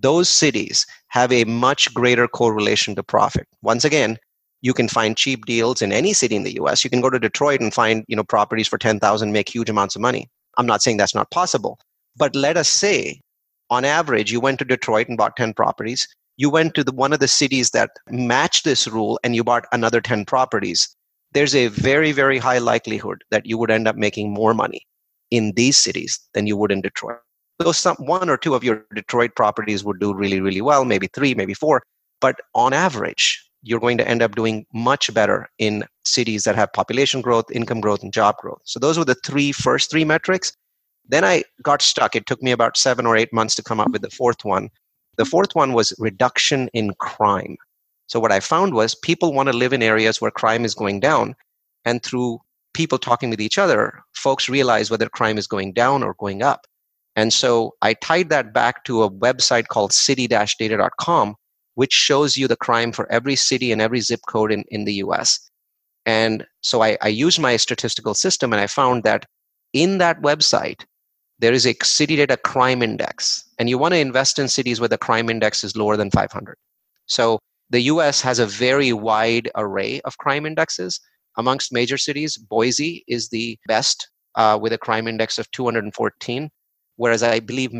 those 0.00 0.28
cities 0.28 0.86
have 1.08 1.32
a 1.32 1.44
much 1.44 1.92
greater 1.94 2.28
correlation 2.28 2.94
to 2.96 3.02
profit. 3.02 3.46
Once 3.62 3.84
again, 3.84 4.18
you 4.64 4.72
can 4.72 4.88
find 4.88 5.14
cheap 5.14 5.44
deals 5.44 5.82
in 5.82 5.92
any 5.92 6.14
city 6.14 6.34
in 6.34 6.42
the 6.42 6.54
US. 6.54 6.82
You 6.82 6.88
can 6.88 7.02
go 7.02 7.10
to 7.10 7.18
Detroit 7.18 7.60
and 7.60 7.72
find, 7.72 8.02
you 8.08 8.16
know, 8.16 8.24
properties 8.24 8.66
for 8.66 8.78
10,000 8.78 9.30
make 9.30 9.54
huge 9.54 9.68
amounts 9.68 9.94
of 9.94 10.00
money. 10.00 10.26
I'm 10.56 10.64
not 10.64 10.82
saying 10.82 10.96
that's 10.96 11.14
not 11.14 11.30
possible, 11.30 11.78
but 12.16 12.34
let 12.34 12.56
us 12.56 12.68
say 12.68 13.20
on 13.68 13.84
average 13.84 14.32
you 14.32 14.40
went 14.40 14.58
to 14.60 14.64
Detroit 14.64 15.06
and 15.06 15.18
bought 15.18 15.36
10 15.36 15.52
properties. 15.52 16.08
You 16.38 16.48
went 16.48 16.74
to 16.76 16.82
the, 16.82 16.92
one 16.92 17.12
of 17.12 17.20
the 17.20 17.28
cities 17.28 17.70
that 17.70 17.90
match 18.08 18.62
this 18.62 18.88
rule 18.88 19.20
and 19.22 19.36
you 19.36 19.44
bought 19.44 19.66
another 19.70 20.00
10 20.00 20.24
properties. 20.24 20.88
There's 21.32 21.54
a 21.54 21.66
very 21.66 22.12
very 22.12 22.38
high 22.38 22.58
likelihood 22.58 23.22
that 23.30 23.44
you 23.44 23.58
would 23.58 23.70
end 23.70 23.86
up 23.86 23.96
making 23.96 24.32
more 24.32 24.54
money 24.54 24.86
in 25.30 25.52
these 25.56 25.76
cities 25.76 26.18
than 26.32 26.46
you 26.46 26.56
would 26.56 26.72
in 26.72 26.80
Detroit. 26.80 27.18
So 27.60 27.72
some 27.72 27.96
one 27.96 28.30
or 28.30 28.38
two 28.38 28.54
of 28.54 28.64
your 28.64 28.86
Detroit 28.94 29.36
properties 29.36 29.84
would 29.84 30.00
do 30.00 30.14
really, 30.14 30.40
really 30.40 30.62
well, 30.62 30.86
maybe 30.86 31.08
three, 31.12 31.34
maybe 31.34 31.52
four. 31.52 31.82
But 32.22 32.36
on 32.54 32.72
average, 32.72 33.43
you're 33.64 33.80
going 33.80 33.98
to 33.98 34.06
end 34.06 34.22
up 34.22 34.36
doing 34.36 34.66
much 34.72 35.12
better 35.12 35.48
in 35.58 35.84
cities 36.04 36.44
that 36.44 36.54
have 36.54 36.72
population 36.72 37.20
growth, 37.20 37.46
income 37.50 37.80
growth, 37.80 38.02
and 38.02 38.12
job 38.12 38.36
growth. 38.36 38.60
So 38.64 38.78
those 38.78 38.98
were 38.98 39.04
the 39.04 39.14
three 39.16 39.52
first 39.52 39.90
three 39.90 40.04
metrics. 40.04 40.52
Then 41.08 41.24
I 41.24 41.42
got 41.62 41.82
stuck. 41.82 42.14
It 42.14 42.26
took 42.26 42.42
me 42.42 42.52
about 42.52 42.76
seven 42.76 43.06
or 43.06 43.16
eight 43.16 43.32
months 43.32 43.54
to 43.56 43.62
come 43.62 43.80
up 43.80 43.90
with 43.90 44.02
the 44.02 44.10
fourth 44.10 44.44
one. 44.44 44.68
The 45.16 45.24
fourth 45.24 45.54
one 45.54 45.72
was 45.72 45.94
reduction 45.98 46.68
in 46.72 46.94
crime. 46.94 47.56
So 48.06 48.20
what 48.20 48.32
I 48.32 48.40
found 48.40 48.74
was 48.74 48.94
people 48.94 49.32
want 49.32 49.48
to 49.48 49.56
live 49.56 49.72
in 49.72 49.82
areas 49.82 50.20
where 50.20 50.30
crime 50.30 50.64
is 50.64 50.74
going 50.74 51.00
down. 51.00 51.34
And 51.84 52.02
through 52.02 52.40
people 52.74 52.98
talking 52.98 53.30
with 53.30 53.40
each 53.40 53.58
other, 53.58 54.02
folks 54.14 54.48
realize 54.48 54.90
whether 54.90 55.08
crime 55.08 55.38
is 55.38 55.46
going 55.46 55.72
down 55.72 56.02
or 56.02 56.14
going 56.14 56.42
up. 56.42 56.66
And 57.16 57.32
so 57.32 57.74
I 57.80 57.94
tied 57.94 58.28
that 58.30 58.52
back 58.52 58.84
to 58.84 59.04
a 59.04 59.10
website 59.10 59.68
called 59.68 59.92
city-data.com, 59.92 61.36
which 61.74 61.92
shows 61.92 62.36
you 62.36 62.48
the 62.48 62.56
crime 62.56 62.92
for 62.92 63.10
every 63.10 63.36
city 63.36 63.72
and 63.72 63.80
every 63.80 64.00
zip 64.00 64.20
code 64.28 64.52
in, 64.52 64.64
in 64.68 64.84
the 64.84 64.94
US. 64.94 65.50
And 66.06 66.46
so 66.60 66.82
I, 66.82 66.96
I 67.02 67.08
used 67.08 67.40
my 67.40 67.56
statistical 67.56 68.14
system 68.14 68.52
and 68.52 68.60
I 68.60 68.66
found 68.66 69.02
that 69.04 69.26
in 69.72 69.98
that 69.98 70.22
website, 70.22 70.84
there 71.38 71.52
is 71.52 71.66
a 71.66 71.74
city 71.82 72.16
data 72.16 72.36
crime 72.36 72.82
index. 72.82 73.44
And 73.58 73.68
you 73.68 73.78
want 73.78 73.94
to 73.94 73.98
invest 73.98 74.38
in 74.38 74.48
cities 74.48 74.80
where 74.80 74.88
the 74.88 74.98
crime 74.98 75.28
index 75.28 75.64
is 75.64 75.76
lower 75.76 75.96
than 75.96 76.10
500. 76.10 76.56
So 77.06 77.38
the 77.70 77.82
US 77.82 78.20
has 78.20 78.38
a 78.38 78.46
very 78.46 78.92
wide 78.92 79.50
array 79.56 80.00
of 80.02 80.18
crime 80.18 80.46
indexes. 80.46 81.00
Amongst 81.36 81.72
major 81.72 81.98
cities, 81.98 82.36
Boise 82.36 83.04
is 83.08 83.30
the 83.30 83.58
best 83.66 84.08
uh, 84.36 84.58
with 84.60 84.72
a 84.72 84.78
crime 84.78 85.08
index 85.08 85.38
of 85.38 85.50
214, 85.50 86.50
whereas 86.96 87.22
I 87.22 87.40
believe 87.40 87.72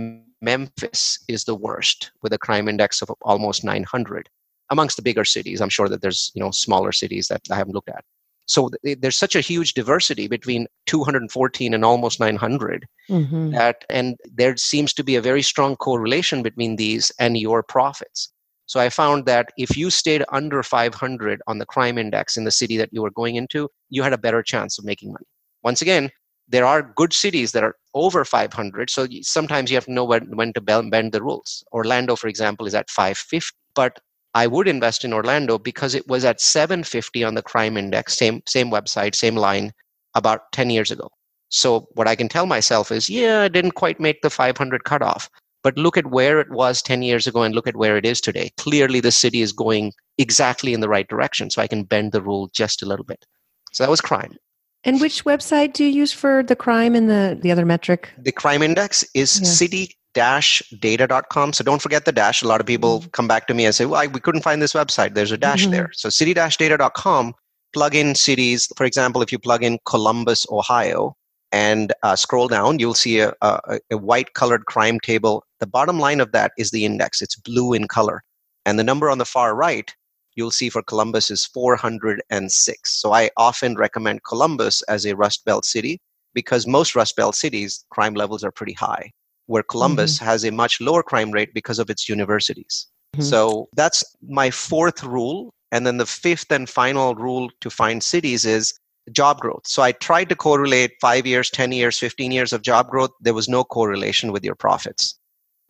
Memphis 0.44 1.18
is 1.28 1.44
the 1.44 1.54
worst 1.54 2.12
with 2.22 2.32
a 2.32 2.38
crime 2.38 2.68
index 2.68 3.02
of 3.02 3.10
almost 3.22 3.64
900 3.64 4.28
amongst 4.70 4.96
the 4.96 5.02
bigger 5.02 5.24
cities. 5.24 5.60
I'm 5.60 5.68
sure 5.68 5.88
that 5.88 6.02
there's 6.02 6.30
you 6.34 6.42
know 6.42 6.50
smaller 6.50 6.92
cities 6.92 7.28
that 7.28 7.42
I 7.50 7.56
haven't 7.56 7.74
looked 7.74 7.88
at. 7.88 8.04
So 8.46 8.70
th- 8.84 8.98
there's 9.00 9.18
such 9.18 9.36
a 9.36 9.40
huge 9.40 9.74
diversity 9.74 10.28
between 10.28 10.66
214 10.86 11.74
and 11.74 11.84
almost 11.84 12.20
900 12.20 12.86
mm-hmm. 13.08 13.50
that, 13.52 13.84
and 13.88 14.16
there 14.32 14.56
seems 14.56 14.92
to 14.94 15.04
be 15.04 15.16
a 15.16 15.22
very 15.22 15.42
strong 15.42 15.76
correlation 15.76 16.42
between 16.42 16.76
these 16.76 17.10
and 17.18 17.38
your 17.38 17.62
profits. 17.62 18.32
So 18.66 18.80
I 18.80 18.88
found 18.88 19.26
that 19.26 19.50
if 19.58 19.76
you 19.76 19.90
stayed 19.90 20.24
under 20.30 20.62
500 20.62 21.42
on 21.46 21.58
the 21.58 21.66
crime 21.66 21.98
index 21.98 22.36
in 22.36 22.44
the 22.44 22.50
city 22.50 22.76
that 22.78 22.90
you 22.92 23.02
were 23.02 23.10
going 23.10 23.36
into, 23.36 23.68
you 23.90 24.02
had 24.02 24.12
a 24.12 24.18
better 24.18 24.42
chance 24.42 24.78
of 24.78 24.84
making 24.84 25.12
money. 25.12 25.26
Once 25.62 25.82
again, 25.82 26.10
there 26.48 26.66
are 26.66 26.92
good 26.96 27.12
cities 27.12 27.52
that 27.52 27.64
are 27.64 27.76
over 27.94 28.24
500 28.24 28.90
so 28.90 29.06
sometimes 29.22 29.70
you 29.70 29.76
have 29.76 29.86
to 29.86 29.92
know 29.92 30.04
when, 30.04 30.36
when 30.36 30.52
to 30.52 30.60
bend 30.60 31.12
the 31.12 31.22
rules. 31.22 31.64
Orlando 31.72 32.16
for 32.16 32.28
example 32.28 32.66
is 32.66 32.74
at 32.74 32.90
550 32.90 33.54
but 33.74 33.98
i 34.34 34.46
would 34.46 34.68
invest 34.68 35.04
in 35.04 35.12
orlando 35.12 35.58
because 35.58 35.94
it 35.94 36.06
was 36.08 36.24
at 36.24 36.40
750 36.40 37.24
on 37.24 37.34
the 37.34 37.42
crime 37.42 37.76
index 37.76 38.16
same 38.16 38.42
same 38.46 38.70
website 38.70 39.14
same 39.14 39.36
line 39.36 39.72
about 40.16 40.52
10 40.52 40.70
years 40.70 40.90
ago. 40.90 41.08
So 41.48 41.86
what 41.94 42.08
i 42.08 42.14
can 42.16 42.28
tell 42.28 42.46
myself 42.46 42.90
is 42.92 43.08
yeah 43.08 43.42
i 43.42 43.48
didn't 43.48 43.72
quite 43.72 44.00
make 44.00 44.22
the 44.22 44.30
500 44.30 44.84
cutoff 44.84 45.30
but 45.62 45.78
look 45.78 45.96
at 45.96 46.10
where 46.10 46.40
it 46.40 46.50
was 46.50 46.82
10 46.82 47.02
years 47.02 47.26
ago 47.26 47.42
and 47.42 47.54
look 47.54 47.66
at 47.66 47.76
where 47.76 47.96
it 47.96 48.04
is 48.04 48.20
today. 48.20 48.50
Clearly 48.58 49.00
the 49.00 49.10
city 49.10 49.40
is 49.40 49.50
going 49.50 49.92
exactly 50.18 50.74
in 50.74 50.80
the 50.80 50.90
right 50.90 51.08
direction 51.08 51.48
so 51.48 51.62
i 51.62 51.68
can 51.68 51.84
bend 51.84 52.12
the 52.12 52.22
rule 52.22 52.50
just 52.52 52.82
a 52.82 52.86
little 52.86 53.04
bit. 53.04 53.24
So 53.72 53.82
that 53.82 53.90
was 53.90 54.00
crime 54.00 54.36
and 54.84 55.00
which 55.00 55.24
website 55.24 55.72
do 55.72 55.84
you 55.84 55.90
use 55.90 56.12
for 56.12 56.42
the 56.42 56.56
crime 56.56 56.94
and 56.94 57.08
the, 57.08 57.38
the 57.40 57.50
other 57.50 57.64
metric? 57.64 58.10
The 58.18 58.32
crime 58.32 58.62
index 58.62 59.04
is 59.14 59.40
yeah. 59.40 59.46
city 59.48 59.96
data.com. 60.14 61.52
So 61.52 61.64
don't 61.64 61.82
forget 61.82 62.04
the 62.04 62.12
dash. 62.12 62.42
A 62.42 62.48
lot 62.48 62.60
of 62.60 62.66
people 62.66 63.00
mm-hmm. 63.00 63.08
come 63.10 63.26
back 63.26 63.46
to 63.48 63.54
me 63.54 63.66
and 63.66 63.74
say, 63.74 63.84
well, 63.84 64.08
we 64.08 64.20
couldn't 64.20 64.42
find 64.42 64.62
this 64.62 64.72
website. 64.72 65.14
There's 65.14 65.32
a 65.32 65.38
dash 65.38 65.62
mm-hmm. 65.62 65.72
there. 65.72 65.90
So 65.92 66.08
city 66.08 66.34
data.com, 66.34 67.34
plug 67.72 67.94
in 67.94 68.14
cities. 68.14 68.72
For 68.76 68.84
example, 68.84 69.22
if 69.22 69.32
you 69.32 69.38
plug 69.38 69.64
in 69.64 69.78
Columbus, 69.86 70.46
Ohio, 70.50 71.16
and 71.50 71.92
uh, 72.02 72.16
scroll 72.16 72.48
down, 72.48 72.78
you'll 72.78 72.94
see 72.94 73.20
a, 73.20 73.32
a, 73.42 73.80
a 73.90 73.96
white 73.98 74.34
colored 74.34 74.66
crime 74.66 75.00
table. 75.00 75.44
The 75.60 75.66
bottom 75.66 75.98
line 75.98 76.20
of 76.20 76.32
that 76.32 76.52
is 76.58 76.70
the 76.70 76.84
index. 76.84 77.20
It's 77.20 77.36
blue 77.36 77.72
in 77.72 77.88
color. 77.88 78.22
And 78.66 78.78
the 78.78 78.84
number 78.84 79.10
on 79.10 79.18
the 79.18 79.24
far 79.24 79.54
right 79.54 79.94
you'll 80.36 80.50
see 80.50 80.68
for 80.68 80.82
Columbus 80.82 81.30
is 81.30 81.46
406. 81.46 83.00
So 83.00 83.12
I 83.12 83.30
often 83.36 83.76
recommend 83.76 84.24
Columbus 84.24 84.82
as 84.82 85.06
a 85.06 85.14
Rust 85.14 85.44
Belt 85.44 85.64
city 85.64 86.00
because 86.34 86.66
most 86.66 86.94
Rust 86.94 87.16
Belt 87.16 87.34
cities, 87.34 87.84
crime 87.90 88.14
levels 88.14 88.42
are 88.42 88.50
pretty 88.50 88.72
high, 88.72 89.12
where 89.46 89.62
Columbus 89.62 90.16
mm-hmm. 90.16 90.24
has 90.24 90.44
a 90.44 90.50
much 90.50 90.80
lower 90.80 91.02
crime 91.02 91.30
rate 91.30 91.54
because 91.54 91.78
of 91.78 91.90
its 91.90 92.08
universities. 92.08 92.88
Mm-hmm. 93.14 93.22
So 93.22 93.68
that's 93.76 94.04
my 94.28 94.50
fourth 94.50 95.02
rule. 95.04 95.54
And 95.70 95.86
then 95.86 95.96
the 95.96 96.06
fifth 96.06 96.50
and 96.50 96.68
final 96.68 97.14
rule 97.14 97.50
to 97.60 97.70
find 97.70 98.02
cities 98.02 98.44
is 98.44 98.74
job 99.12 99.40
growth. 99.40 99.62
So 99.66 99.82
I 99.82 99.92
tried 99.92 100.28
to 100.30 100.36
correlate 100.36 100.92
five 101.00 101.26
years, 101.26 101.50
10 101.50 101.72
years, 101.72 101.98
15 101.98 102.32
years 102.32 102.52
of 102.52 102.62
job 102.62 102.88
growth. 102.88 103.10
There 103.20 103.34
was 103.34 103.48
no 103.48 103.64
correlation 103.64 104.32
with 104.32 104.44
your 104.44 104.54
profits. 104.54 105.18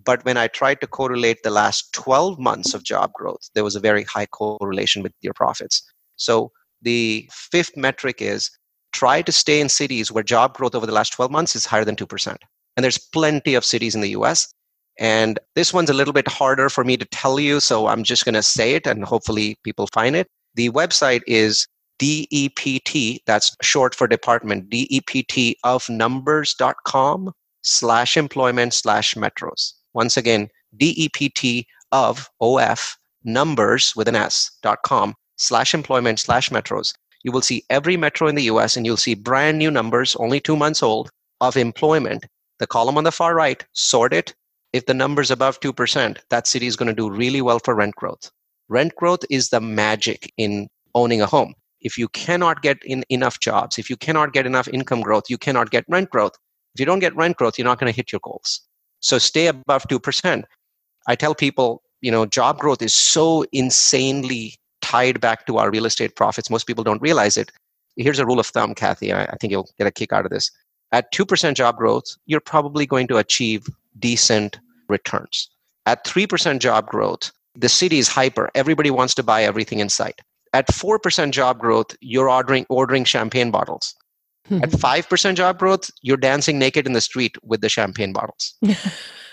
But 0.04 0.24
when 0.24 0.36
I 0.36 0.48
tried 0.48 0.80
to 0.80 0.86
correlate 0.86 1.42
the 1.42 1.50
last 1.50 1.92
12 1.92 2.38
months 2.38 2.74
of 2.74 2.82
job 2.82 3.12
growth, 3.14 3.48
there 3.54 3.64
was 3.64 3.76
a 3.76 3.80
very 3.80 4.04
high 4.04 4.26
correlation 4.26 5.02
with 5.02 5.12
your 5.22 5.34
profits. 5.34 5.82
So 6.16 6.52
the 6.82 7.28
fifth 7.32 7.76
metric 7.76 8.20
is 8.20 8.50
try 8.92 9.22
to 9.22 9.32
stay 9.32 9.60
in 9.60 9.68
cities 9.68 10.12
where 10.12 10.22
job 10.22 10.54
growth 10.54 10.74
over 10.74 10.86
the 10.86 10.92
last 10.92 11.12
12 11.14 11.30
months 11.30 11.56
is 11.56 11.66
higher 11.66 11.84
than 11.84 11.96
2%. 11.96 12.36
And 12.76 12.84
there's 12.84 12.98
plenty 12.98 13.54
of 13.54 13.64
cities 13.64 13.94
in 13.94 14.00
the 14.00 14.10
US. 14.10 14.52
And 14.98 15.38
this 15.54 15.72
one's 15.72 15.90
a 15.90 15.94
little 15.94 16.12
bit 16.12 16.28
harder 16.28 16.68
for 16.68 16.84
me 16.84 16.96
to 16.96 17.04
tell 17.06 17.40
you, 17.40 17.58
so 17.58 17.88
I'm 17.88 18.04
just 18.04 18.24
going 18.24 18.34
to 18.34 18.42
say 18.42 18.74
it 18.74 18.86
and 18.86 19.04
hopefully 19.04 19.56
people 19.64 19.88
find 19.92 20.14
it. 20.14 20.28
The 20.54 20.70
website 20.70 21.22
is 21.26 21.66
DEPT, 21.98 23.20
that's 23.26 23.56
short 23.62 23.94
for 23.94 24.06
department, 24.06 24.70
DEPT 24.70 25.54
of 25.64 25.88
numbers.com 25.88 27.32
slash 27.62 28.16
employment 28.16 28.74
slash 28.74 29.14
metros. 29.14 29.72
Once 29.94 30.16
again, 30.16 30.48
DEPT 30.76 31.64
of 31.92 32.28
OF 32.40 32.96
numbers 33.24 33.94
with 33.96 34.08
an 34.08 34.16
S 34.16 34.50
dot 34.62 34.82
com 34.84 35.14
slash 35.36 35.74
employment 35.74 36.20
slash 36.20 36.50
metros. 36.50 36.94
You 37.22 37.32
will 37.32 37.40
see 37.40 37.64
every 37.70 37.96
metro 37.96 38.28
in 38.28 38.34
the 38.34 38.44
US 38.44 38.76
and 38.76 38.84
you'll 38.84 38.96
see 38.96 39.14
brand 39.14 39.58
new 39.58 39.70
numbers, 39.70 40.14
only 40.16 40.40
two 40.40 40.56
months 40.56 40.82
old, 40.82 41.10
of 41.40 41.56
employment. 41.56 42.26
The 42.58 42.66
column 42.66 42.98
on 42.98 43.04
the 43.04 43.12
far 43.12 43.34
right, 43.34 43.64
sort 43.72 44.12
it. 44.12 44.34
If 44.72 44.86
the 44.86 44.94
number's 44.94 45.30
above 45.30 45.60
2%, 45.60 46.18
that 46.30 46.46
city 46.46 46.66
is 46.66 46.76
going 46.76 46.88
to 46.88 46.94
do 46.94 47.10
really 47.10 47.40
well 47.40 47.60
for 47.60 47.74
rent 47.74 47.94
growth. 47.94 48.30
Rent 48.68 48.94
growth 48.96 49.20
is 49.30 49.48
the 49.50 49.60
magic 49.60 50.32
in 50.36 50.68
owning 50.94 51.22
a 51.22 51.26
home. 51.26 51.54
If 51.80 51.98
you 51.98 52.08
cannot 52.08 52.62
get 52.62 52.78
in 52.84 53.04
enough 53.08 53.40
jobs, 53.40 53.78
if 53.78 53.88
you 53.88 53.96
cannot 53.96 54.32
get 54.32 54.46
enough 54.46 54.68
income 54.68 55.00
growth, 55.02 55.24
you 55.28 55.38
cannot 55.38 55.70
get 55.70 55.84
rent 55.88 56.10
growth. 56.10 56.32
If 56.74 56.80
you 56.80 56.86
don't 56.86 56.98
get 56.98 57.14
rent 57.14 57.36
growth, 57.36 57.58
you're 57.58 57.66
not 57.66 57.78
going 57.78 57.92
to 57.92 57.96
hit 57.96 58.10
your 58.10 58.20
goals. 58.22 58.62
So 59.04 59.18
stay 59.18 59.48
above 59.48 59.86
2%. 59.88 60.44
I 61.06 61.14
tell 61.14 61.34
people, 61.34 61.82
you 62.00 62.10
know, 62.10 62.24
job 62.24 62.58
growth 62.58 62.80
is 62.80 62.94
so 62.94 63.44
insanely 63.52 64.54
tied 64.80 65.20
back 65.20 65.46
to 65.46 65.58
our 65.58 65.70
real 65.70 65.84
estate 65.84 66.16
profits. 66.16 66.48
Most 66.48 66.66
people 66.66 66.82
don't 66.82 67.02
realize 67.02 67.36
it. 67.36 67.52
Here's 67.96 68.18
a 68.18 68.24
rule 68.24 68.40
of 68.40 68.46
thumb, 68.46 68.74
Kathy. 68.74 69.12
I, 69.12 69.36
think 69.36 69.50
you'll 69.50 69.68
get 69.76 69.86
a 69.86 69.90
kick 69.90 70.14
out 70.14 70.24
of 70.24 70.30
this. 70.30 70.50
At 70.90 71.12
2% 71.12 71.54
job 71.54 71.76
growth, 71.76 72.16
you're 72.24 72.40
probably 72.40 72.86
going 72.86 73.06
to 73.08 73.18
achieve 73.18 73.66
decent 73.98 74.58
returns. 74.88 75.50
At 75.84 76.06
3% 76.06 76.58
job 76.60 76.86
growth, 76.86 77.30
the 77.54 77.68
city 77.68 77.98
is 77.98 78.08
hyper. 78.08 78.50
Everybody 78.54 78.90
wants 78.90 79.14
to 79.16 79.22
buy 79.22 79.44
everything 79.44 79.80
in 79.80 79.90
sight. 79.90 80.20
At 80.54 80.68
4% 80.68 81.30
job 81.30 81.58
growth, 81.58 81.94
you're 82.00 82.30
ordering, 82.30 82.64
ordering 82.70 83.04
champagne 83.04 83.50
bottles. 83.50 83.94
At 84.50 84.70
hmm. 84.70 84.76
5% 84.76 85.34
job 85.36 85.58
growth, 85.58 85.90
you're 86.02 86.18
dancing 86.18 86.58
naked 86.58 86.86
in 86.86 86.92
the 86.92 87.00
street 87.00 87.36
with 87.42 87.62
the 87.62 87.68
champagne 87.68 88.12
bottles. 88.12 88.54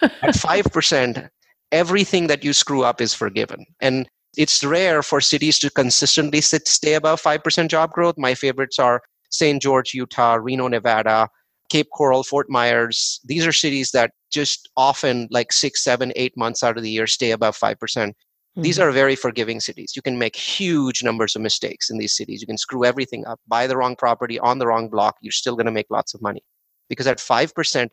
At 0.01 0.35
5%, 0.35 1.29
everything 1.71 2.27
that 2.27 2.43
you 2.43 2.53
screw 2.53 2.83
up 2.83 3.01
is 3.01 3.13
forgiven. 3.13 3.65
And 3.81 4.07
it's 4.37 4.63
rare 4.63 5.03
for 5.03 5.19
cities 5.19 5.59
to 5.59 5.69
consistently 5.69 6.39
sit, 6.39 6.67
stay 6.67 6.93
above 6.93 7.21
5% 7.21 7.67
job 7.67 7.91
growth. 7.91 8.15
My 8.17 8.33
favorites 8.33 8.79
are 8.79 9.01
St. 9.29 9.61
George, 9.61 9.93
Utah, 9.93 10.35
Reno, 10.35 10.67
Nevada, 10.69 11.27
Cape 11.69 11.89
Coral, 11.93 12.23
Fort 12.23 12.47
Myers. 12.49 13.19
These 13.25 13.45
are 13.45 13.53
cities 13.53 13.91
that 13.91 14.11
just 14.31 14.69
often, 14.77 15.27
like 15.29 15.51
six, 15.51 15.83
seven, 15.83 16.13
eight 16.15 16.33
months 16.37 16.63
out 16.63 16.77
of 16.77 16.83
the 16.83 16.89
year, 16.89 17.07
stay 17.07 17.31
above 17.31 17.57
5%. 17.57 18.13
Mm-hmm. 18.51 18.61
These 18.63 18.79
are 18.79 18.91
very 18.91 19.15
forgiving 19.15 19.59
cities. 19.61 19.93
You 19.95 20.01
can 20.01 20.17
make 20.19 20.35
huge 20.35 21.03
numbers 21.03 21.35
of 21.35 21.41
mistakes 21.41 21.89
in 21.89 21.97
these 21.99 22.15
cities. 22.15 22.41
You 22.41 22.47
can 22.47 22.57
screw 22.57 22.83
everything 22.83 23.25
up, 23.25 23.39
buy 23.47 23.65
the 23.67 23.77
wrong 23.77 23.95
property 23.95 24.37
on 24.39 24.59
the 24.59 24.67
wrong 24.67 24.89
block. 24.89 25.15
You're 25.21 25.31
still 25.31 25.55
going 25.55 25.67
to 25.67 25.71
make 25.71 25.87
lots 25.89 26.13
of 26.13 26.21
money. 26.21 26.43
Because 26.89 27.07
at 27.07 27.19
5%, 27.19 27.89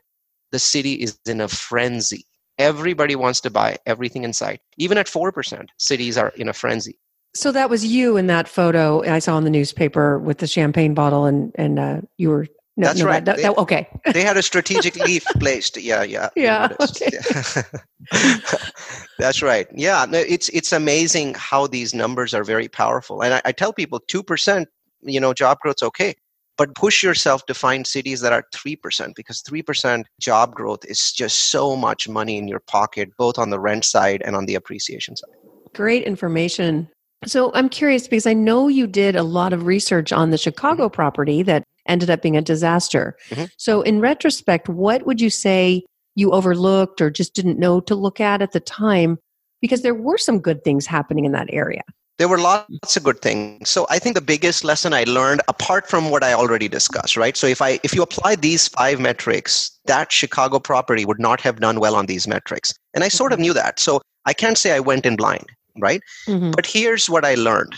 the 0.50 0.58
city 0.58 0.94
is 0.94 1.16
in 1.26 1.40
a 1.40 1.46
frenzy. 1.48 2.24
Everybody 2.58 3.14
wants 3.14 3.40
to 3.42 3.50
buy 3.50 3.76
everything 3.86 4.24
in 4.24 4.32
sight. 4.32 4.60
Even 4.78 4.98
at 4.98 5.06
4%, 5.06 5.68
cities 5.78 6.18
are 6.18 6.30
in 6.30 6.48
a 6.48 6.52
frenzy. 6.52 6.98
So 7.34 7.52
that 7.52 7.70
was 7.70 7.84
you 7.86 8.16
in 8.16 8.26
that 8.26 8.48
photo 8.48 9.02
I 9.08 9.20
saw 9.20 9.38
in 9.38 9.44
the 9.44 9.50
newspaper 9.50 10.18
with 10.18 10.38
the 10.38 10.48
champagne 10.48 10.94
bottle, 10.94 11.26
and, 11.26 11.52
and 11.54 11.78
uh, 11.78 12.00
you 12.16 12.30
were 12.30 12.48
No, 12.76 12.88
That's 12.88 12.98
no, 13.00 13.06
right. 13.06 13.24
that- 13.24 13.36
They- 13.36 13.48
okay. 13.48 13.86
they 14.12 14.22
had 14.22 14.36
a 14.36 14.42
strategic 14.42 14.96
leaf 15.06 15.24
placed. 15.38 15.76
Yeah, 15.76 16.02
yeah. 16.02 16.30
Yeah, 16.34 16.68
noticed. 16.80 17.02
Yeah. 17.12 17.62
That's 19.18 19.42
right. 19.42 19.66
Yeah, 19.74 20.06
no, 20.08 20.18
it's 20.18 20.48
it's 20.50 20.72
amazing 20.72 21.34
how 21.34 21.66
these 21.66 21.92
numbers 21.92 22.34
are 22.34 22.44
very 22.44 22.68
powerful. 22.68 23.22
And 23.22 23.34
I, 23.34 23.42
I 23.46 23.52
tell 23.52 23.72
people 23.72 24.00
two 24.06 24.22
percent, 24.22 24.68
you 25.02 25.18
know, 25.20 25.34
job 25.34 25.58
growth's 25.60 25.82
okay, 25.82 26.14
but 26.56 26.74
push 26.76 27.02
yourself 27.02 27.44
to 27.46 27.54
find 27.54 27.86
cities 27.86 28.20
that 28.20 28.32
are 28.32 28.44
three 28.52 28.76
percent 28.76 29.16
because 29.16 29.40
three 29.40 29.62
percent 29.62 30.06
job 30.20 30.54
growth 30.54 30.84
is 30.84 31.12
just 31.12 31.50
so 31.50 31.74
much 31.74 32.08
money 32.08 32.38
in 32.38 32.46
your 32.46 32.60
pocket, 32.60 33.10
both 33.18 33.38
on 33.38 33.50
the 33.50 33.58
rent 33.58 33.84
side 33.84 34.22
and 34.24 34.36
on 34.36 34.46
the 34.46 34.54
appreciation 34.54 35.16
side. 35.16 35.30
Great 35.74 36.04
information. 36.04 36.88
So 37.26 37.52
I'm 37.54 37.68
curious 37.68 38.06
because 38.06 38.26
I 38.26 38.34
know 38.34 38.68
you 38.68 38.86
did 38.86 39.16
a 39.16 39.24
lot 39.24 39.52
of 39.52 39.66
research 39.66 40.12
on 40.12 40.30
the 40.30 40.38
Chicago 40.38 40.88
property 40.88 41.42
that 41.42 41.64
ended 41.88 42.10
up 42.10 42.22
being 42.22 42.36
a 42.36 42.42
disaster. 42.42 43.16
Mhm. 43.30 43.50
So, 43.56 43.82
in 43.82 44.00
retrospect, 44.00 44.68
what 44.68 45.04
would 45.06 45.20
you 45.20 45.30
say 45.30 45.82
you 46.18 46.30
overlooked 46.32 47.00
or 47.00 47.08
just 47.10 47.34
didn't 47.38 47.58
know 47.64 47.80
to 47.88 47.94
look 47.94 48.18
at 48.20 48.42
at 48.42 48.52
the 48.52 48.60
time? 48.60 49.18
Because 49.62 49.82
there 49.82 49.94
were 49.94 50.18
some 50.18 50.38
good 50.40 50.60
things 50.64 50.86
happening 50.86 51.24
in 51.24 51.32
that 51.32 51.48
area. 51.52 51.82
there 52.20 52.28
were 52.32 52.38
lots 52.50 52.96
of 52.98 53.02
good 53.08 53.20
things. 53.26 53.70
So 53.74 53.80
i 53.96 53.98
think 54.02 54.14
the 54.20 54.26
biggest 54.34 54.60
lesson 54.70 54.90
i 55.00 55.04
learned 55.18 55.40
apart 55.54 55.84
from 55.92 56.02
what 56.12 56.22
i 56.28 56.32
already 56.42 56.68
discussed 56.78 57.14
right? 57.22 57.36
So 57.42 57.46
if 57.56 57.60
i 57.68 57.70
if 57.88 57.92
you 57.96 58.02
apply 58.08 58.32
these 58.46 58.64
five 58.78 58.98
metrics 59.08 59.52
that 59.92 60.06
chicago 60.20 60.58
property 60.70 61.04
would 61.10 61.20
not 61.28 61.38
have 61.46 61.56
done 61.66 61.76
well 61.84 61.94
on 62.00 62.06
these 62.12 62.26
metrics. 62.34 62.68
And 62.94 63.04
i 63.08 63.10
sort 63.20 63.32
of 63.36 63.38
knew 63.44 63.54
that. 63.60 63.74
So 63.86 63.92
i 64.32 64.34
can't 64.42 64.58
say 64.62 64.70
i 64.78 64.82
went 64.90 65.04
in 65.10 65.14
blind 65.22 65.46
right? 65.86 66.02
Mhm. 66.32 66.50
but 66.56 66.66
here's 66.74 67.06
what 67.16 67.24
i 67.32 67.34
learned. 67.48 67.74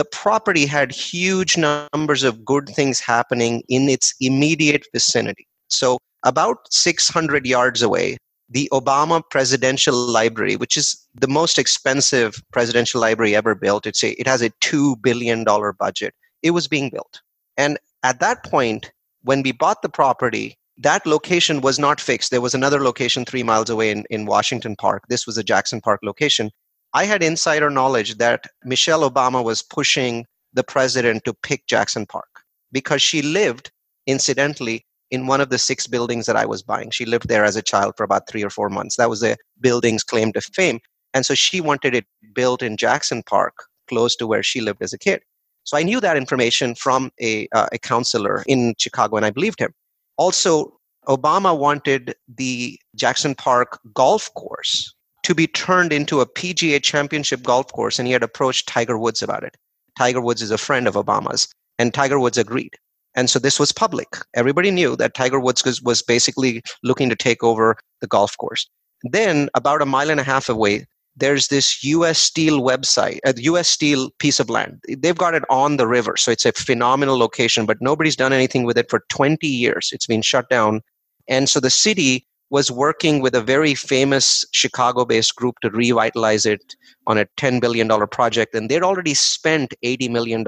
The 0.00 0.06
property 0.22 0.66
had 0.76 0.88
huge 0.92 1.52
numbers 1.66 2.22
of 2.30 2.34
good 2.52 2.66
things 2.78 3.00
happening 3.12 3.54
in 3.76 3.88
its 3.96 4.14
immediate 4.28 4.84
vicinity. 4.98 5.46
So 5.80 5.88
about 6.22 6.72
600 6.72 7.46
yards 7.46 7.82
away 7.82 8.16
the 8.50 8.68
Obama 8.72 9.22
Presidential 9.30 9.94
Library, 9.94 10.56
which 10.56 10.76
is 10.76 11.06
the 11.14 11.28
most 11.28 11.58
expensive 11.58 12.42
presidential 12.52 13.00
library 13.00 13.36
ever 13.36 13.54
built. 13.54 13.86
It's 13.86 14.02
a, 14.02 14.20
it 14.20 14.26
has 14.26 14.42
a 14.42 14.50
$2 14.50 15.00
billion 15.00 15.44
budget. 15.78 16.14
It 16.42 16.50
was 16.50 16.66
being 16.66 16.90
built. 16.90 17.20
And 17.56 17.78
at 18.02 18.18
that 18.20 18.42
point, 18.44 18.90
when 19.22 19.42
we 19.42 19.52
bought 19.52 19.82
the 19.82 19.88
property, 19.88 20.56
that 20.78 21.06
location 21.06 21.60
was 21.60 21.78
not 21.78 22.00
fixed. 22.00 22.30
There 22.30 22.40
was 22.40 22.54
another 22.54 22.82
location 22.82 23.24
three 23.24 23.42
miles 23.42 23.70
away 23.70 23.90
in, 23.90 24.04
in 24.10 24.26
Washington 24.26 24.74
Park. 24.74 25.04
This 25.08 25.26
was 25.26 25.38
a 25.38 25.44
Jackson 25.44 25.80
Park 25.80 26.00
location. 26.02 26.50
I 26.92 27.04
had 27.04 27.22
insider 27.22 27.70
knowledge 27.70 28.16
that 28.16 28.46
Michelle 28.64 29.08
Obama 29.08 29.44
was 29.44 29.62
pushing 29.62 30.26
the 30.52 30.64
president 30.64 31.24
to 31.24 31.34
pick 31.34 31.66
Jackson 31.66 32.06
Park 32.06 32.28
because 32.72 33.00
she 33.00 33.22
lived, 33.22 33.70
incidentally, 34.06 34.84
in 35.10 35.26
one 35.26 35.40
of 35.40 35.50
the 35.50 35.58
six 35.58 35.86
buildings 35.86 36.26
that 36.26 36.36
I 36.36 36.46
was 36.46 36.62
buying. 36.62 36.90
She 36.90 37.04
lived 37.04 37.28
there 37.28 37.44
as 37.44 37.56
a 37.56 37.62
child 37.62 37.94
for 37.96 38.04
about 38.04 38.28
three 38.28 38.44
or 38.44 38.50
four 38.50 38.68
months. 38.68 38.96
That 38.96 39.10
was 39.10 39.20
the 39.20 39.36
building's 39.60 40.04
claim 40.04 40.32
to 40.32 40.40
fame. 40.40 40.80
And 41.12 41.26
so 41.26 41.34
she 41.34 41.60
wanted 41.60 41.94
it 41.94 42.06
built 42.32 42.62
in 42.62 42.76
Jackson 42.76 43.22
Park, 43.24 43.64
close 43.88 44.14
to 44.16 44.26
where 44.26 44.42
she 44.42 44.60
lived 44.60 44.82
as 44.82 44.92
a 44.92 44.98
kid. 44.98 45.22
So 45.64 45.76
I 45.76 45.82
knew 45.82 46.00
that 46.00 46.16
information 46.16 46.74
from 46.74 47.10
a, 47.20 47.48
uh, 47.52 47.68
a 47.72 47.78
counselor 47.78 48.44
in 48.46 48.74
Chicago, 48.78 49.16
and 49.16 49.26
I 49.26 49.30
believed 49.30 49.60
him. 49.60 49.72
Also, 50.16 50.72
Obama 51.08 51.56
wanted 51.56 52.14
the 52.28 52.78
Jackson 52.94 53.34
Park 53.34 53.78
golf 53.94 54.32
course 54.34 54.94
to 55.22 55.34
be 55.34 55.46
turned 55.46 55.92
into 55.92 56.20
a 56.20 56.26
PGA 56.26 56.82
championship 56.82 57.42
golf 57.42 57.72
course, 57.72 57.98
and 57.98 58.06
he 58.06 58.12
had 58.12 58.22
approached 58.22 58.68
Tiger 58.68 58.98
Woods 58.98 59.22
about 59.22 59.44
it. 59.44 59.56
Tiger 59.98 60.20
Woods 60.20 60.40
is 60.40 60.50
a 60.50 60.58
friend 60.58 60.86
of 60.86 60.94
Obama's, 60.94 61.48
and 61.78 61.92
Tiger 61.92 62.18
Woods 62.18 62.38
agreed. 62.38 62.76
And 63.20 63.28
so 63.28 63.38
this 63.38 63.60
was 63.60 63.70
public. 63.70 64.16
Everybody 64.32 64.70
knew 64.70 64.96
that 64.96 65.12
Tiger 65.12 65.38
Woods 65.38 65.62
was, 65.62 65.82
was 65.82 66.00
basically 66.00 66.62
looking 66.82 67.10
to 67.10 67.14
take 67.14 67.44
over 67.44 67.76
the 68.00 68.06
golf 68.06 68.34
course. 68.38 68.66
Then, 69.02 69.50
about 69.54 69.82
a 69.82 69.86
mile 69.86 70.08
and 70.08 70.18
a 70.18 70.22
half 70.22 70.48
away, 70.48 70.86
there's 71.16 71.48
this 71.48 71.84
US 71.84 72.18
Steel 72.18 72.62
website, 72.62 73.18
uh, 73.26 73.34
a 73.36 73.42
US 73.42 73.68
Steel 73.68 74.08
piece 74.20 74.40
of 74.40 74.48
land. 74.48 74.82
They've 74.88 75.18
got 75.24 75.34
it 75.34 75.42
on 75.50 75.76
the 75.76 75.86
river, 75.86 76.16
so 76.16 76.30
it's 76.30 76.46
a 76.46 76.52
phenomenal 76.52 77.18
location, 77.18 77.66
but 77.66 77.76
nobody's 77.82 78.16
done 78.16 78.32
anything 78.32 78.64
with 78.64 78.78
it 78.78 78.88
for 78.88 79.04
20 79.10 79.46
years. 79.46 79.90
It's 79.92 80.06
been 80.06 80.22
shut 80.22 80.48
down. 80.48 80.80
And 81.28 81.46
so 81.46 81.60
the 81.60 81.68
city 81.68 82.26
was 82.48 82.70
working 82.70 83.20
with 83.20 83.34
a 83.34 83.42
very 83.42 83.74
famous 83.74 84.46
Chicago 84.52 85.04
based 85.04 85.36
group 85.36 85.56
to 85.60 85.68
revitalize 85.68 86.46
it 86.46 86.74
on 87.06 87.18
a 87.18 87.26
$10 87.36 87.60
billion 87.60 87.86
project. 88.08 88.54
And 88.54 88.70
they'd 88.70 88.82
already 88.82 89.12
spent 89.12 89.74
$80 89.84 90.08
million 90.08 90.42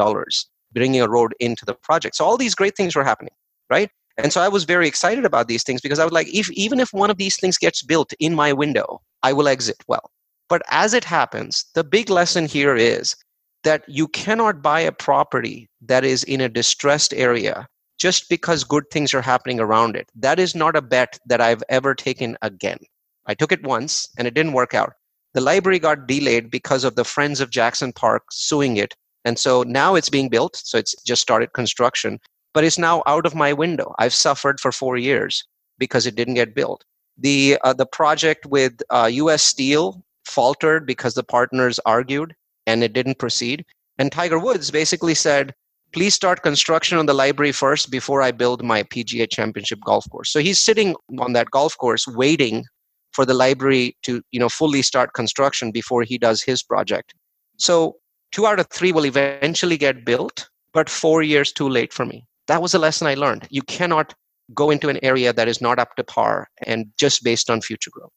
bringing 0.73 1.01
a 1.01 1.09
road 1.09 1.35
into 1.41 1.65
the 1.65 1.75
project. 1.75 2.17
So 2.17 2.25
all 2.25 2.37
these 2.37 2.55
great 2.55 2.77
things 2.77 2.95
were 2.95 3.05
happening, 3.05 3.35
right? 3.71 3.91
And 4.19 4.33
so 4.33 4.41
I 4.41 4.49
was 4.49 4.65
very 4.65 4.87
excited 4.87 5.25
about 5.25 5.49
these 5.49 5.65
things 5.65 5.81
because 5.81 5.99
I 5.99 6.05
was 6.05 6.13
like, 6.13 6.33
if 6.35 6.51
even 6.53 6.81
if 6.81 6.93
one 6.93 7.11
of 7.11 7.17
these 7.17 7.39
things 7.39 7.59
gets 7.59 7.83
built 7.83 8.13
in 8.19 8.35
my 8.35 8.53
window, 8.53 9.01
I 9.23 9.33
will 9.33 9.49
exit 9.49 9.83
well. 9.89 10.11
But 10.49 10.63
as 10.71 10.93
it 10.93 11.05
happens, 11.05 11.65
the 11.75 11.85
big 11.85 12.11
lesson 12.11 12.47
here 12.47 12.77
is 12.77 13.17
that 13.65 13.85
you 13.89 14.09
cannot 14.09 14.61
buy 14.61 14.81
a 14.81 14.93
property 14.93 15.69
that 15.81 16.05
is 16.05 16.25
in 16.25 16.41
a 16.41 16.49
distressed 16.49 17.15
area 17.15 17.67
just 17.99 18.29
because 18.29 18.65
good 18.65 18.85
things 18.91 19.15
are 19.15 19.23
happening 19.23 19.61
around 19.61 19.97
it. 19.97 20.11
That 20.15 20.39
is 20.39 20.55
not 20.55 20.77
a 20.77 20.83
bet 20.83 21.19
that 21.27 21.41
I've 21.41 21.63
ever 21.69 21.95
taken 21.95 22.37
again. 22.43 22.79
I 23.27 23.35
took 23.35 23.53
it 23.53 23.63
once 23.63 24.09
and 24.19 24.27
it 24.27 24.35
didn't 24.35 24.55
work 24.55 24.75
out. 24.75 24.95
The 25.35 25.41
library 25.41 25.79
got 25.79 26.07
delayed 26.07 26.51
because 26.51 26.85
of 26.85 26.97
the 26.97 27.05
Friends 27.05 27.41
of 27.41 27.51
Jackson 27.51 27.93
Park 27.93 28.25
suing 28.31 28.77
it. 28.77 28.95
And 29.25 29.39
so 29.39 29.63
now 29.63 29.95
it's 29.95 30.09
being 30.09 30.29
built. 30.29 30.57
So 30.57 30.79
it's 30.79 30.95
just 31.03 31.23
started 31.23 31.53
construction, 31.53 32.19
but 32.55 32.65
it's 32.65 32.79
now 32.79 33.03
out 33.07 33.27
of 33.27 33.35
my 33.35 33.53
window. 33.53 33.95
I've 33.99 34.15
suffered 34.15 34.61
for 34.61 34.73
four 34.73 34.97
years 34.97 35.45
because 35.79 36.07
it 36.07 36.17
didn't 36.17 36.35
get 36.35 36.55
built. 36.55 36.85
The, 37.19 37.59
uh, 37.63 37.73
the 37.73 37.87
project 37.87 38.47
with 38.47 38.83
uh, 38.91 39.09
US 39.13 39.43
Steel 39.43 40.03
faltered 40.25 40.87
because 40.87 41.15
the 41.15 41.23
partners 41.23 41.79
argued 41.85 42.35
and 42.67 42.83
it 42.83 42.93
didn't 42.93 43.19
proceed. 43.19 43.65
And 43.99 44.11
Tiger 44.11 44.39
Woods 44.39 44.71
basically 44.71 45.15
said, 45.15 45.55
please 45.93 46.15
start 46.15 46.43
construction 46.43 46.99
on 46.99 47.07
the 47.07 47.15
library 47.15 47.53
first 47.53 47.91
before 47.91 48.23
I 48.23 48.31
build 48.31 48.65
my 48.65 48.83
PGA 48.83 49.31
championship 49.31 49.79
golf 49.85 50.09
course. 50.11 50.33
So 50.33 50.41
he's 50.41 50.61
sitting 50.61 50.97
on 51.19 51.35
that 51.35 51.51
golf 51.51 51.77
course 51.77 52.07
waiting 52.09 52.65
for 53.13 53.27
the 53.27 53.35
library 53.35 53.97
to, 54.03 54.23
you 54.31 54.41
know, 54.41 54.49
fully 54.49 54.83
start 54.83 55.13
construction 55.13 55.71
before 55.71 56.03
he 56.03 56.17
does 56.17 56.43
his 56.43 56.63
project. 56.63 57.13
So 57.59 57.97
two 58.33 58.47
out 58.47 58.59
of 58.59 58.67
three 58.69 58.93
will 58.93 59.07
eventually 59.07 59.79
get 59.79 60.05
built, 60.05 60.49
but 60.73 60.89
four 60.89 61.23
years 61.23 61.53
too 61.53 61.69
late 61.69 61.93
for 61.93 62.05
me. 62.05 62.27
That 62.49 62.63
was 62.63 62.75
a 62.75 62.79
lesson 62.79 63.07
I 63.07 63.15
learned. 63.15 63.47
You 63.51 63.63
cannot 63.63 64.15
go 64.55 64.71
into 64.71 64.89
an 64.89 64.99
area 65.03 65.33
that 65.33 65.49
is 65.49 65.61
not 65.61 65.79
up 65.79 65.95
to 65.97 66.05
par 66.05 66.49
and 66.67 66.87
just 66.99 67.23
based 67.23 67.49
on 67.49 67.61
future 67.61 67.91
growth. 67.91 68.11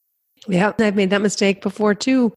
Yeah, 0.48 0.74
I've 0.80 0.96
made 0.96 1.12
that 1.12 1.22
mistake 1.22 1.62
before 1.62 1.96
too. 1.96 2.34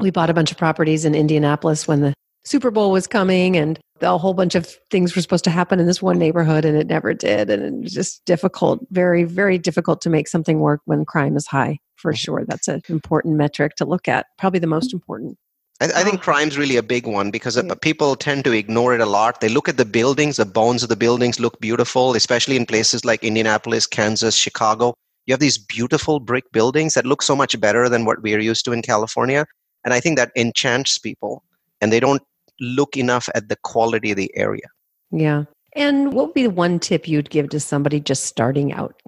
We 0.00 0.10
bought 0.10 0.30
a 0.30 0.34
bunch 0.34 0.50
of 0.50 0.58
properties 0.58 1.04
in 1.04 1.14
Indianapolis 1.14 1.86
when 1.86 2.00
the 2.00 2.14
Super 2.44 2.70
Bowl 2.70 2.90
was 2.90 3.06
coming 3.06 3.56
and 3.56 3.78
a 4.00 4.18
whole 4.18 4.34
bunch 4.34 4.54
of 4.56 4.66
things 4.90 5.14
were 5.14 5.22
supposed 5.22 5.44
to 5.44 5.50
happen 5.50 5.78
in 5.78 5.86
this 5.86 6.02
one 6.02 6.18
neighborhood 6.18 6.64
and 6.64 6.76
it 6.76 6.88
never 6.88 7.14
did. 7.14 7.50
And 7.50 7.62
it 7.62 7.82
was 7.84 7.92
just 7.92 8.24
difficult, 8.24 8.80
very, 8.90 9.22
very 9.24 9.58
difficult 9.58 10.00
to 10.02 10.10
make 10.10 10.26
something 10.26 10.58
work 10.58 10.80
when 10.86 11.04
crime 11.04 11.36
is 11.36 11.46
high, 11.46 11.78
for 11.96 12.12
mm-hmm. 12.12 12.16
sure. 12.16 12.44
That's 12.46 12.68
an 12.68 12.82
important 12.88 13.36
metric 13.36 13.76
to 13.76 13.84
look 13.84 14.08
at, 14.08 14.26
probably 14.38 14.58
the 14.58 14.66
most 14.66 14.88
mm-hmm. 14.88 14.96
important. 14.96 15.38
I, 15.82 16.00
I 16.00 16.04
think 16.04 16.20
Oh. 16.20 16.24
crime's 16.24 16.56
really 16.56 16.76
a 16.76 16.82
big 16.82 17.06
one 17.06 17.30
because 17.30 17.56
uh, 17.58 17.64
Yeah. 17.64 17.74
people 17.82 18.14
tend 18.16 18.44
to 18.44 18.52
ignore 18.52 18.94
it 18.94 19.00
a 19.00 19.06
lot. 19.06 19.40
They 19.40 19.48
look 19.48 19.68
at 19.68 19.76
the 19.76 19.84
buildings, 19.84 20.36
the 20.36 20.46
bones 20.46 20.82
of 20.82 20.88
the 20.88 20.96
buildings 20.96 21.40
look 21.40 21.60
beautiful, 21.60 22.14
especially 22.14 22.56
in 22.56 22.66
places 22.66 23.04
like 23.04 23.24
Indianapolis, 23.24 23.86
Kansas, 23.86 24.34
Chicago. 24.36 24.94
You 25.26 25.32
have 25.32 25.40
these 25.40 25.58
beautiful 25.58 26.20
brick 26.20 26.44
buildings 26.52 26.94
that 26.94 27.06
look 27.06 27.22
so 27.22 27.36
much 27.36 27.58
better 27.60 27.88
than 27.88 28.04
what 28.04 28.22
we're 28.22 28.40
used 28.40 28.64
to 28.66 28.72
in 28.72 28.82
California. 28.82 29.44
And 29.84 29.92
I 29.94 30.00
think 30.00 30.16
that 30.18 30.30
enchants 30.36 30.98
people 30.98 31.42
and 31.80 31.92
they 31.92 32.00
don't 32.00 32.22
look 32.60 32.96
enough 32.96 33.28
at 33.34 33.48
the 33.48 33.56
quality 33.56 34.12
of 34.12 34.16
the 34.16 34.30
area. 34.36 34.68
Yeah. 35.10 35.44
And 35.74 36.12
what 36.12 36.26
would 36.26 36.34
be 36.34 36.44
the 36.44 36.50
one 36.50 36.78
tip 36.78 37.08
you'd 37.08 37.30
give 37.30 37.48
to 37.50 37.60
somebody 37.60 37.98
just 37.98 38.24
starting 38.24 38.72
out? 38.72 39.00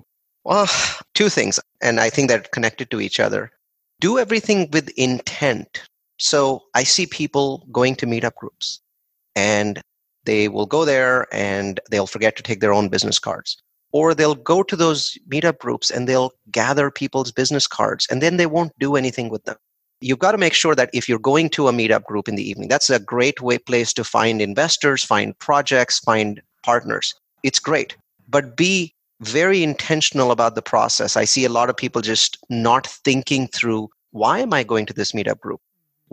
Well, 0.45 0.67
two 1.15 1.29
things, 1.29 1.61
and 1.83 2.01
I 2.01 2.11
think 2.11 2.29
they're 2.29 2.41
connected 2.41 2.91
to 2.91 3.01
each 3.01 3.21
other. 3.21 3.51
Do 4.01 4.19
everything 4.19 4.69
with 4.73 4.89
intent. 4.97 5.83
So 6.19 6.63
I 6.75 6.85
see 6.85 7.07
people 7.07 7.67
going 7.73 7.97
to 7.97 8.07
meetup 8.07 8.35
groups 8.35 8.81
and 9.35 9.81
they 10.25 10.49
will 10.49 10.67
go 10.67 10.85
there 10.85 11.27
and 11.33 11.81
they'll 11.91 12.07
forget 12.07 12.37
to 12.37 12.43
take 12.43 12.61
their 12.61 12.73
own 12.73 12.89
business 12.89 13.19
cards. 13.19 13.57
Or 13.93 14.15
they'll 14.15 14.35
go 14.35 14.63
to 14.63 14.75
those 14.75 15.17
meetup 15.29 15.59
groups 15.59 15.91
and 15.91 16.09
they'll 16.09 16.33
gather 16.51 16.91
people's 16.91 17.31
business 17.31 17.67
cards 17.67 18.07
and 18.11 18.21
then 18.21 18.37
they 18.37 18.47
won't 18.47 18.73
do 18.79 18.97
anything 18.97 19.29
with 19.29 19.45
them. 19.45 19.57
You've 20.01 20.19
got 20.19 20.33
to 20.33 20.39
make 20.39 20.55
sure 20.55 20.75
that 20.75 20.91
if 20.93 21.09
you're 21.09 21.19
going 21.19 21.49
to 21.51 21.69
a 21.69 21.73
meetup 21.73 22.05
group 22.05 22.29
in 22.29 22.35
the 22.35 22.49
evening, 22.49 22.69
that's 22.69 22.91
a 22.91 22.99
great 22.99 23.41
way 23.41 23.59
place 23.59 23.93
to 23.95 24.05
find 24.05 24.43
investors, 24.43 25.05
find 25.05 25.39
projects, 25.39 26.01
find 26.01 26.43
partners. 26.63 27.15
It's 27.43 27.59
great. 27.59 27.97
But 28.29 28.57
be 28.57 28.93
very 29.21 29.63
intentional 29.63 30.31
about 30.31 30.57
the 30.57 30.63
process. 30.63 31.17
I 31.17 31.25
see 31.25 31.45
a 31.45 31.49
lot 31.49 31.71
of 31.71 31.77
people 31.77 32.03
just 32.03 32.37
not 32.51 32.87
thinking 32.87 33.47
through 33.49 33.89
why 34.11 34.41
am 34.41 34.53
I 34.53 34.63
going 34.63 34.87
to 34.87 34.93
this 34.93 35.13
meetup 35.13 35.41
group? 35.41 35.61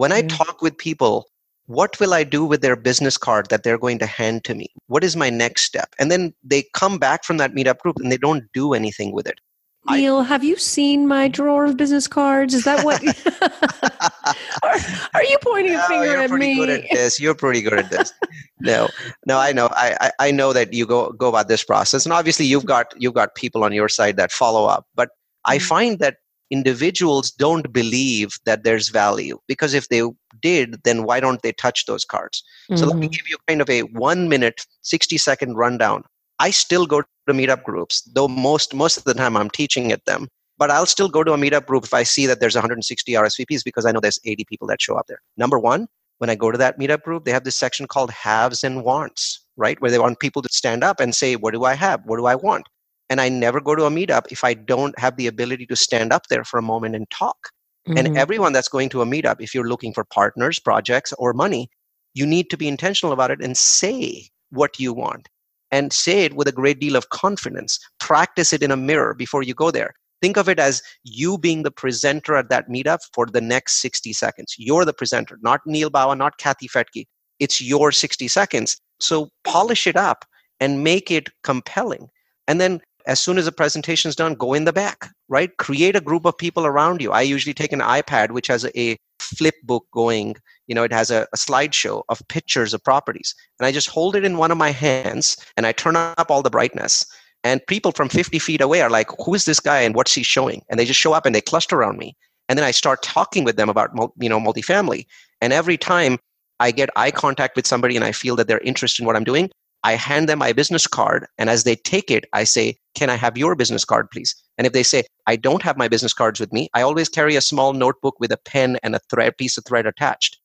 When 0.02 0.12
I 0.12 0.24
talk 0.24 0.64
with 0.64 0.80
people, 0.80 1.28
what 1.68 2.00
will 2.00 2.16
I 2.16 2.24
do 2.24 2.44
with 2.44 2.64
their 2.64 2.76
business 2.76 3.20
card 3.20 3.50
that 3.52 3.62
they're 3.62 3.78
going 3.78 4.00
to 4.00 4.08
hand 4.08 4.44
to 4.46 4.56
me? 4.56 4.66
What 4.88 5.04
is 5.04 5.16
my 5.16 5.30
next 5.30 5.62
step? 5.62 5.94
And 6.00 6.10
then 6.10 6.34
they 6.44 6.64
come 6.74 6.98
back 6.98 7.24
from 7.24 7.38
that 7.38 7.54
meetup 7.54 7.78
group 7.78 7.98
and 8.00 8.12
they 8.12 8.18
don't 8.18 8.46
do 8.52 8.74
anything 8.74 9.14
with 9.14 9.28
it. 9.28 9.40
Neil, 9.88 10.18
I, 10.18 10.24
have 10.24 10.44
you 10.44 10.58
seen 10.58 11.08
my 11.08 11.28
drawer 11.28 11.66
of 11.66 11.78
business 11.78 12.08
cards? 12.08 12.56
Is 12.56 12.64
that 12.64 12.84
what? 12.84 13.00
are, 14.64 14.80
are, 15.14 15.24
you 15.24 15.38
pointing 15.44 15.76
a 15.76 15.84
finger 15.84 16.06
you're 16.06 16.18
at 16.18 16.30
pretty 16.32 16.48
me? 16.48 16.56
Good 16.56 16.70
at 16.70 16.86
this. 16.92 17.20
You're 17.20 17.36
pretty 17.36 17.62
good 17.62 17.74
at 17.74 17.92
this. 17.92 18.12
no, 18.60 18.90
no, 19.28 19.38
I 19.38 19.52
know. 19.52 19.70
I, 19.72 20.10
I 20.18 20.32
know 20.32 20.52
that 20.52 20.74
you 20.74 20.88
go 20.88 21.12
go 21.12 21.30
about 21.30 21.48
this 21.48 21.64
process, 21.64 22.08
and 22.08 22.14
obviously 22.14 22.48
you've 22.48 22.66
got 22.66 22.92
you've 22.98 23.14
got 23.14 23.36
people 23.36 23.64
on 23.64 23.72
your 23.72 23.88
side 23.88 24.18
that 24.18 24.32
follow 24.32 24.66
up. 24.66 24.88
But 24.96 25.10
I 25.46 25.58
mm-hmm. 25.58 25.68
find 25.68 26.00
that 26.00 26.18
individuals 26.52 27.32
don't 27.32 27.72
believe 27.74 28.38
that 28.46 28.64
there's 28.64 28.90
value 28.90 29.40
because 29.48 29.74
if 29.74 29.88
they 29.88 30.04
did, 30.42 30.84
then 30.84 31.04
why 31.04 31.20
don't 31.20 31.42
they 31.42 31.54
touch 31.54 31.86
those 31.86 32.06
cards? 32.06 32.44
Mm-hmm. 32.70 32.78
So 32.78 32.86
let 32.86 32.98
me 32.98 33.08
mm-hmm. 33.08 33.12
give 33.12 33.30
you 33.30 33.38
kind 33.48 33.62
of 33.62 33.70
a 33.70 33.82
one 33.82 34.30
minute, 34.30 34.66
60 34.82 35.18
second 35.18 35.56
rundown. 35.56 36.04
I 36.40 36.52
still 36.52 36.86
go 36.86 37.02
to 37.02 37.34
meetup 37.34 37.64
groups, 37.64 38.02
though 38.02 38.28
most 38.28 38.74
most 38.74 38.98
of 38.98 39.04
the 39.06 39.14
time 39.14 39.38
I'm 39.38 39.50
teaching 39.50 39.92
at 39.92 40.06
them. 40.06 40.28
But 40.58 40.70
I'll 40.70 40.86
still 40.86 41.10
go 41.10 41.24
to 41.24 41.34
a 41.34 41.38
meetup 41.38 41.66
group 41.66 41.86
if 41.86 41.94
I 41.94 42.04
see 42.04 42.28
that 42.28 42.40
there's 42.40 42.56
160 42.56 43.14
RSVPs 43.14 43.64
because 43.64 43.86
I 43.86 43.92
know 43.92 44.00
there's 44.00 44.20
80 44.26 44.46
people 44.46 44.68
that 44.68 44.82
show 44.82 44.96
up 44.96 45.08
there. 45.08 45.22
Number 45.36 45.58
one, 45.58 45.88
when 46.20 46.30
I 46.30 46.36
go 46.36 46.52
to 46.52 46.58
that 46.60 46.80
meetup 46.80 47.02
group, 47.02 47.26
they 47.26 47.32
have 47.32 47.46
this 47.46 47.56
section 47.56 47.88
called 47.88 48.12
haves 48.12 48.64
and 48.64 48.84
wants, 48.84 49.44
right? 49.58 49.82
Where 49.82 49.90
they 49.90 49.98
want 49.98 50.20
people 50.20 50.44
to 50.44 50.50
stand 50.52 50.84
up 50.84 51.00
and 51.00 51.16
say, 51.16 51.36
What 51.36 51.54
do 51.54 51.64
I 51.64 51.74
have? 51.74 52.02
What 52.06 52.18
do 52.18 52.28
I 52.28 52.36
want? 52.36 52.68
And 53.12 53.20
I 53.20 53.28
never 53.28 53.60
go 53.60 53.76
to 53.76 53.84
a 53.84 53.90
meetup 53.90 54.32
if 54.32 54.46
I 54.46 54.54
don't 54.54 54.98
have 54.98 55.18
the 55.18 55.28
ability 55.28 55.66
to 55.66 55.76
stand 55.76 56.14
up 56.14 56.28
there 56.30 56.46
for 56.46 56.58
a 56.58 56.64
moment 56.64 56.96
and 56.96 57.10
talk. 57.10 57.50
Mm-hmm. 57.86 57.98
And 57.98 58.18
everyone 58.18 58.54
that's 58.54 58.70
going 58.70 58.88
to 58.90 59.02
a 59.02 59.06
meetup, 59.06 59.42
if 59.42 59.54
you're 59.54 59.68
looking 59.68 59.94
for 59.94 60.06
partners, 60.06 60.60
projects, 60.60 61.12
or 61.18 61.34
money, 61.34 61.70
you 62.14 62.26
need 62.26 62.50
to 62.52 62.58
be 62.58 62.70
intentional 62.70 63.12
about 63.12 63.30
it 63.30 63.42
and 63.44 63.58
say 63.58 64.30
what 64.52 64.80
you 64.80 64.94
want 64.94 65.28
and 65.72 65.92
say 65.92 66.24
it 66.24 66.38
with 66.38 66.48
a 66.48 66.54
great 66.54 66.80
deal 66.80 66.96
of 66.96 67.10
confidence. 67.10 67.80
Practice 68.00 68.54
it 68.54 68.64
in 68.64 68.72
a 68.72 68.78
mirror 68.78 69.14
before 69.14 69.44
you 69.44 69.54
go 69.54 69.72
there. 69.72 69.94
Think 70.22 70.38
of 70.38 70.48
it 70.48 70.60
as 70.60 70.82
you 71.04 71.38
being 71.38 71.64
the 71.64 71.72
presenter 71.72 72.38
at 72.38 72.48
that 72.48 72.70
meetup 72.70 73.00
for 73.14 73.26
the 73.26 73.42
next 73.42 73.82
60 73.82 74.14
seconds. 74.14 74.56
You're 74.58 74.86
the 74.86 74.94
presenter, 74.94 75.38
not 75.42 75.60
Neil 75.66 75.92
Bawa, 75.92 76.18
not 76.18 76.38
Kathy 76.38 76.70
Fettke. 76.70 77.08
It's 77.40 77.60
your 77.60 77.92
60 77.92 78.30
seconds. 78.30 78.80
So 79.02 79.32
polish 79.44 79.86
it 79.86 79.98
up 79.98 80.24
and 80.62 80.82
make 80.82 81.12
it 81.12 81.28
compelling. 81.44 82.08
And 82.48 82.62
then 82.62 82.82
as 83.06 83.22
soon 83.22 83.38
as 83.38 83.46
the 83.46 83.52
presentation 83.52 84.10
is 84.10 84.16
done, 84.16 84.36
go 84.36 84.54
in 84.54 84.66
the 84.66 84.74
back, 84.74 85.10
right? 85.30 85.56
Create 85.58 85.96
a 85.96 86.02
group 86.02 86.26
of 86.26 86.38
people 86.38 86.66
around 86.66 87.02
you. 87.02 87.12
I 87.12 87.22
usually 87.22 87.54
take 87.54 87.72
an 87.72 87.80
iPad, 87.80 88.32
which 88.32 88.48
has 88.48 88.66
a 88.76 88.98
flip 89.20 89.56
book 89.64 89.86
going, 89.92 90.36
you 90.68 90.76
know, 90.76 90.84
it 90.84 90.92
has 90.92 91.12
a, 91.12 91.28
a, 91.34 91.38
slideshow 91.38 92.04
of 92.10 92.22
pictures 92.28 92.74
of 92.74 92.84
properties. 92.84 93.36
And 93.60 93.66
I 93.66 93.72
just 93.72 93.90
hold 93.90 94.16
it 94.16 94.26
in 94.26 94.38
one 94.38 94.52
of 94.52 94.58
my 94.58 94.72
hands 94.72 95.38
and 95.56 95.68
I 95.68 95.72
turn 95.72 95.96
up 95.96 96.30
all 96.30 96.42
the 96.42 96.50
brightness. 96.50 97.06
And 97.44 97.66
people 97.68 97.92
from 97.92 98.10
50 98.10 98.40
feet 98.40 98.62
away 98.62 98.82
are 98.82 98.90
like, 98.90 99.10
who 99.24 99.34
is 99.34 99.46
this 99.46 99.60
guy 99.60 99.82
and 99.82 99.96
what's 99.96 100.14
he 100.14 100.24
showing? 100.24 100.64
And 100.70 100.80
they 100.80 100.86
just 100.86 101.00
show 101.00 101.14
up 101.14 101.26
and 101.26 101.34
they 101.34 101.42
cluster 101.42 101.78
around 101.78 101.98
me. 101.98 102.16
And 102.50 102.58
then 102.58 102.66
I 102.66 102.72
start 102.72 103.02
talking 103.04 103.44
with 103.44 103.56
them 103.56 103.70
about, 103.70 103.92
you 104.20 104.30
know, 104.30 104.40
multifamily. 104.40 105.06
And 105.40 105.54
every 105.54 105.78
time 105.78 106.20
I 106.60 106.72
get 106.72 106.90
eye 106.96 107.12
contact 107.12 107.56
with 107.56 107.66
somebody 107.66 107.96
and 107.96 108.06
I 108.06 108.12
feel 108.12 108.36
that 108.36 108.48
they're 108.48 108.60
interested 108.60 109.02
in 109.02 109.08
what 109.08 109.16
I'm 109.16 109.24
doing, 109.24 109.50
I 109.84 109.94
hand 109.94 110.30
them 110.30 110.40
my 110.40 110.54
business 110.54 110.86
card, 110.86 111.26
and 111.38 111.50
as 111.50 111.64
they 111.64 111.76
take 111.76 112.12
it, 112.12 112.26
I 112.34 112.44
say, 112.44 112.78
Can 112.96 113.10
I 113.10 113.16
have 113.16 113.38
your 113.38 113.56
business 113.56 113.84
card, 113.84 114.10
please? 114.12 114.36
And 114.58 114.68
if 114.68 114.74
they 114.74 114.84
say, 114.84 115.04
I 115.26 115.36
don't 115.36 115.64
have 115.64 115.78
my 115.78 115.88
business 115.88 116.14
cards 116.14 116.40
with 116.40 116.54
me, 116.54 116.70
I 116.74 116.82
always 116.84 117.10
carry 117.10 117.36
a 117.36 117.42
small 117.42 117.74
notebook 117.74 118.20
with 118.20 118.32
a 118.32 118.38
pen 118.38 118.78
and 118.84 118.96
a 118.96 119.00
thread, 119.10 119.38
piece 119.38 119.58
of 119.58 119.66
thread 119.66 119.88
attached. 119.88 120.38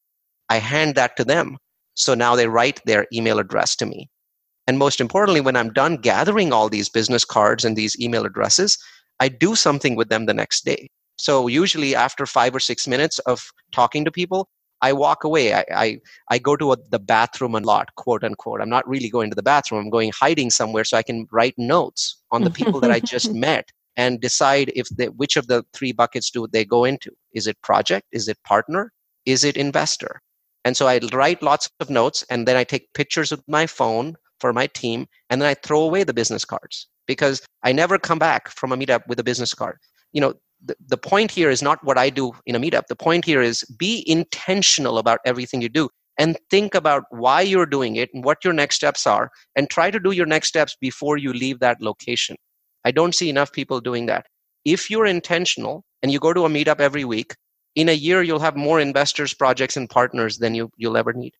I 0.48 0.56
hand 0.56 0.94
that 0.94 1.16
to 1.16 1.24
them. 1.24 1.58
So 1.94 2.14
now 2.14 2.36
they 2.36 2.46
write 2.46 2.80
their 2.86 3.06
email 3.12 3.38
address 3.38 3.76
to 3.76 3.86
me. 3.86 4.08
And 4.66 4.78
most 4.78 5.00
importantly, 5.00 5.40
when 5.40 5.56
I'm 5.56 5.72
done 5.72 5.96
gathering 5.96 6.52
all 6.52 6.68
these 6.68 6.88
business 6.88 7.24
cards 7.24 7.64
and 7.64 7.76
these 7.76 7.98
email 8.00 8.24
addresses, 8.24 8.78
I 9.20 9.28
do 9.28 9.54
something 9.54 9.96
with 9.96 10.08
them 10.08 10.26
the 10.26 10.34
next 10.34 10.64
day. 10.64 10.88
So 11.18 11.46
usually 11.46 11.94
after 11.94 12.26
five 12.26 12.54
or 12.54 12.60
six 12.60 12.86
minutes 12.86 13.18
of 13.20 13.50
talking 13.72 14.04
to 14.04 14.10
people, 14.10 14.48
I 14.82 14.92
walk 14.92 15.24
away. 15.24 15.54
I, 15.54 15.64
I, 15.74 16.00
I 16.30 16.38
go 16.38 16.56
to 16.56 16.72
a, 16.72 16.76
the 16.90 16.98
bathroom 16.98 17.54
a 17.54 17.60
lot, 17.60 17.94
quote 17.96 18.24
unquote. 18.24 18.60
I'm 18.60 18.68
not 18.68 18.86
really 18.88 19.08
going 19.08 19.30
to 19.30 19.36
the 19.36 19.42
bathroom. 19.42 19.80
I'm 19.80 19.90
going 19.90 20.12
hiding 20.12 20.50
somewhere 20.50 20.84
so 20.84 20.96
I 20.96 21.02
can 21.02 21.26
write 21.32 21.54
notes 21.56 22.16
on 22.30 22.44
the 22.44 22.50
people 22.50 22.80
that 22.80 22.90
I 22.90 23.00
just 23.00 23.32
met 23.48 23.70
and 23.96 24.20
decide 24.20 24.70
if 24.74 24.88
they, 24.90 25.08
which 25.08 25.36
of 25.36 25.46
the 25.46 25.64
three 25.72 25.92
buckets 25.92 26.30
do 26.30 26.46
they 26.46 26.64
go 26.64 26.84
into. 26.84 27.10
Is 27.32 27.46
it 27.46 27.60
project? 27.62 28.06
Is 28.12 28.28
it 28.28 28.38
partner? 28.44 28.92
Is 29.24 29.44
it 29.44 29.56
investor? 29.56 30.20
And 30.64 30.76
so 30.76 30.88
I 30.88 31.00
write 31.12 31.42
lots 31.42 31.70
of 31.80 31.90
notes 31.90 32.24
and 32.28 32.46
then 32.46 32.56
I 32.56 32.64
take 32.64 32.92
pictures 32.92 33.30
with 33.30 33.42
my 33.48 33.66
phone 33.66 34.16
for 34.40 34.52
my 34.52 34.66
team 34.66 35.06
and 35.30 35.40
then 35.40 35.48
I 35.48 35.54
throw 35.54 35.80
away 35.80 36.04
the 36.04 36.12
business 36.12 36.44
cards 36.44 36.88
because 37.06 37.40
I 37.62 37.72
never 37.72 37.98
come 37.98 38.18
back 38.18 38.50
from 38.50 38.72
a 38.72 38.76
meetup 38.76 39.06
with 39.06 39.18
a 39.18 39.24
business 39.24 39.54
card. 39.54 39.78
You 40.12 40.20
know, 40.20 40.34
the, 40.64 40.76
the 40.86 40.96
point 40.96 41.30
here 41.30 41.50
is 41.50 41.62
not 41.62 41.82
what 41.84 41.98
I 41.98 42.10
do 42.10 42.32
in 42.46 42.54
a 42.54 42.60
meetup. 42.60 42.86
The 42.88 42.96
point 42.96 43.24
here 43.24 43.42
is 43.42 43.62
be 43.78 44.04
intentional 44.06 44.98
about 44.98 45.20
everything 45.24 45.60
you 45.60 45.68
do 45.68 45.88
and 46.18 46.36
think 46.50 46.74
about 46.74 47.04
why 47.10 47.42
you're 47.42 47.66
doing 47.66 47.96
it 47.96 48.10
and 48.14 48.24
what 48.24 48.44
your 48.44 48.52
next 48.52 48.76
steps 48.76 49.06
are 49.06 49.30
and 49.54 49.68
try 49.68 49.90
to 49.90 50.00
do 50.00 50.12
your 50.12 50.26
next 50.26 50.48
steps 50.48 50.76
before 50.80 51.18
you 51.18 51.32
leave 51.32 51.60
that 51.60 51.80
location. 51.80 52.36
I 52.84 52.90
don't 52.90 53.14
see 53.14 53.28
enough 53.28 53.52
people 53.52 53.80
doing 53.80 54.06
that. 54.06 54.26
If 54.64 54.90
you're 54.90 55.06
intentional 55.06 55.84
and 56.02 56.10
you 56.10 56.18
go 56.18 56.32
to 56.32 56.44
a 56.44 56.48
meetup 56.48 56.80
every 56.80 57.04
week, 57.04 57.34
in 57.74 57.88
a 57.88 57.92
year 57.92 58.22
you'll 58.22 58.40
have 58.40 58.56
more 58.56 58.80
investors, 58.80 59.34
projects, 59.34 59.76
and 59.76 59.88
partners 59.88 60.38
than 60.38 60.54
you, 60.54 60.70
you'll 60.76 60.96
ever 60.96 61.12
need. 61.12 61.34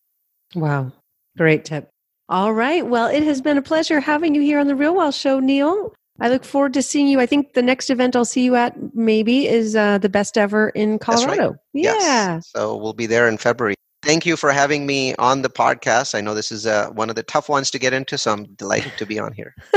Wow. 0.55 0.91
Great 1.37 1.65
tip. 1.65 1.89
All 2.29 2.53
right. 2.53 2.85
Well, 2.85 3.07
it 3.07 3.23
has 3.23 3.41
been 3.41 3.57
a 3.57 3.61
pleasure 3.61 3.99
having 3.99 4.35
you 4.35 4.41
here 4.41 4.59
on 4.59 4.67
the 4.67 4.75
Real 4.75 4.95
Wealth 4.95 5.15
Show, 5.15 5.39
Neil. 5.39 5.93
I 6.19 6.29
look 6.29 6.43
forward 6.43 6.73
to 6.73 6.81
seeing 6.81 7.07
you. 7.07 7.19
I 7.19 7.25
think 7.25 7.53
the 7.53 7.61
next 7.61 7.89
event 7.89 8.15
I'll 8.15 8.25
see 8.25 8.43
you 8.43 8.55
at 8.55 8.75
maybe 8.95 9.47
is 9.47 9.75
uh, 9.75 9.99
the 9.99 10.09
best 10.09 10.37
ever 10.37 10.69
in 10.69 10.99
Colorado. 10.99 11.49
Right. 11.49 11.59
Yeah. 11.73 11.93
Yes. 11.93 12.49
So 12.55 12.75
we'll 12.75 12.93
be 12.93 13.05
there 13.05 13.27
in 13.27 13.37
February. 13.37 13.75
Thank 14.03 14.25
you 14.25 14.37
for 14.37 14.51
having 14.51 14.85
me 14.85 15.15
on 15.15 15.41
the 15.41 15.49
podcast. 15.49 16.15
I 16.15 16.21
know 16.21 16.33
this 16.33 16.51
is 16.51 16.65
uh, 16.65 16.89
one 16.91 17.09
of 17.09 17.15
the 17.15 17.23
tough 17.23 17.49
ones 17.49 17.69
to 17.71 17.79
get 17.79 17.93
into, 17.93 18.17
so 18.17 18.31
I'm 18.31 18.45
delighted 18.55 18.93
to 18.97 19.05
be 19.05 19.19
on 19.19 19.33
here. 19.33 19.53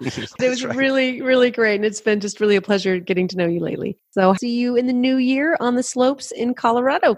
it 0.00 0.48
was 0.48 0.64
right. 0.64 0.76
really, 0.76 1.20
really 1.20 1.50
great. 1.50 1.76
And 1.76 1.84
it's 1.84 2.00
been 2.00 2.20
just 2.20 2.40
really 2.40 2.56
a 2.56 2.62
pleasure 2.62 2.98
getting 2.98 3.28
to 3.28 3.36
know 3.36 3.46
you 3.46 3.60
lately. 3.60 3.98
So 4.12 4.34
see 4.34 4.58
you 4.58 4.76
in 4.76 4.86
the 4.86 4.92
new 4.92 5.16
year 5.16 5.56
on 5.60 5.74
the 5.74 5.82
slopes 5.82 6.30
in 6.30 6.54
Colorado. 6.54 7.16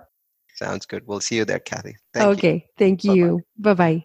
Sounds 0.54 0.84
good. 0.84 1.06
We'll 1.06 1.20
see 1.20 1.36
you 1.36 1.44
there, 1.44 1.60
Kathy. 1.60 1.96
Thank 2.12 2.38
okay. 2.38 2.54
You. 2.54 2.60
Thank 2.78 3.04
you. 3.04 3.40
Bye 3.56 3.74
bye. 3.74 4.04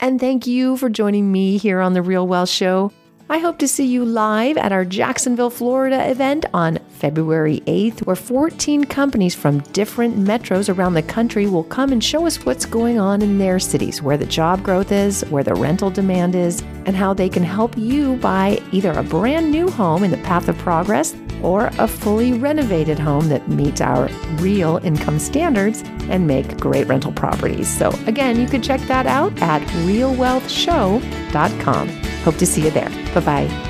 And 0.00 0.18
thank 0.18 0.46
you 0.46 0.76
for 0.76 0.88
joining 0.88 1.30
me 1.30 1.56
here 1.58 1.80
on 1.80 1.92
The 1.92 2.02
Real 2.02 2.26
Wealth 2.26 2.48
Show. 2.48 2.92
I 3.30 3.38
hope 3.38 3.56
to 3.58 3.68
see 3.68 3.86
you 3.86 4.04
live 4.04 4.56
at 4.56 4.72
our 4.72 4.84
Jacksonville, 4.84 5.50
Florida 5.50 6.10
event 6.10 6.46
on 6.52 6.80
February 6.88 7.62
8th, 7.64 8.04
where 8.04 8.16
14 8.16 8.82
companies 8.82 9.36
from 9.36 9.60
different 9.72 10.18
metros 10.18 10.68
around 10.68 10.94
the 10.94 11.04
country 11.04 11.46
will 11.46 11.62
come 11.62 11.92
and 11.92 12.02
show 12.02 12.26
us 12.26 12.44
what's 12.44 12.66
going 12.66 12.98
on 12.98 13.22
in 13.22 13.38
their 13.38 13.60
cities, 13.60 14.02
where 14.02 14.16
the 14.16 14.26
job 14.26 14.64
growth 14.64 14.90
is, 14.90 15.24
where 15.26 15.44
the 15.44 15.54
rental 15.54 15.90
demand 15.90 16.34
is, 16.34 16.60
and 16.86 16.96
how 16.96 17.14
they 17.14 17.28
can 17.28 17.44
help 17.44 17.78
you 17.78 18.16
buy 18.16 18.60
either 18.72 18.90
a 18.90 19.04
brand 19.04 19.48
new 19.48 19.70
home 19.70 20.02
in 20.02 20.10
the 20.10 20.16
path 20.18 20.48
of 20.48 20.58
progress 20.58 21.14
or 21.40 21.70
a 21.78 21.86
fully 21.86 22.32
renovated 22.32 22.98
home 22.98 23.28
that 23.28 23.48
meets 23.48 23.80
our 23.80 24.08
real 24.38 24.80
income 24.82 25.20
standards 25.20 25.84
and 26.08 26.26
make 26.26 26.58
great 26.58 26.88
rental 26.88 27.12
properties. 27.12 27.68
So, 27.68 27.90
again, 28.08 28.40
you 28.40 28.48
can 28.48 28.60
check 28.60 28.80
that 28.88 29.06
out 29.06 29.40
at 29.40 29.62
realwealthshow.com. 29.86 32.09
Hope 32.24 32.36
to 32.36 32.46
see 32.46 32.62
you 32.64 32.70
there. 32.70 32.90
Bye 33.14 33.20
bye. 33.20 33.69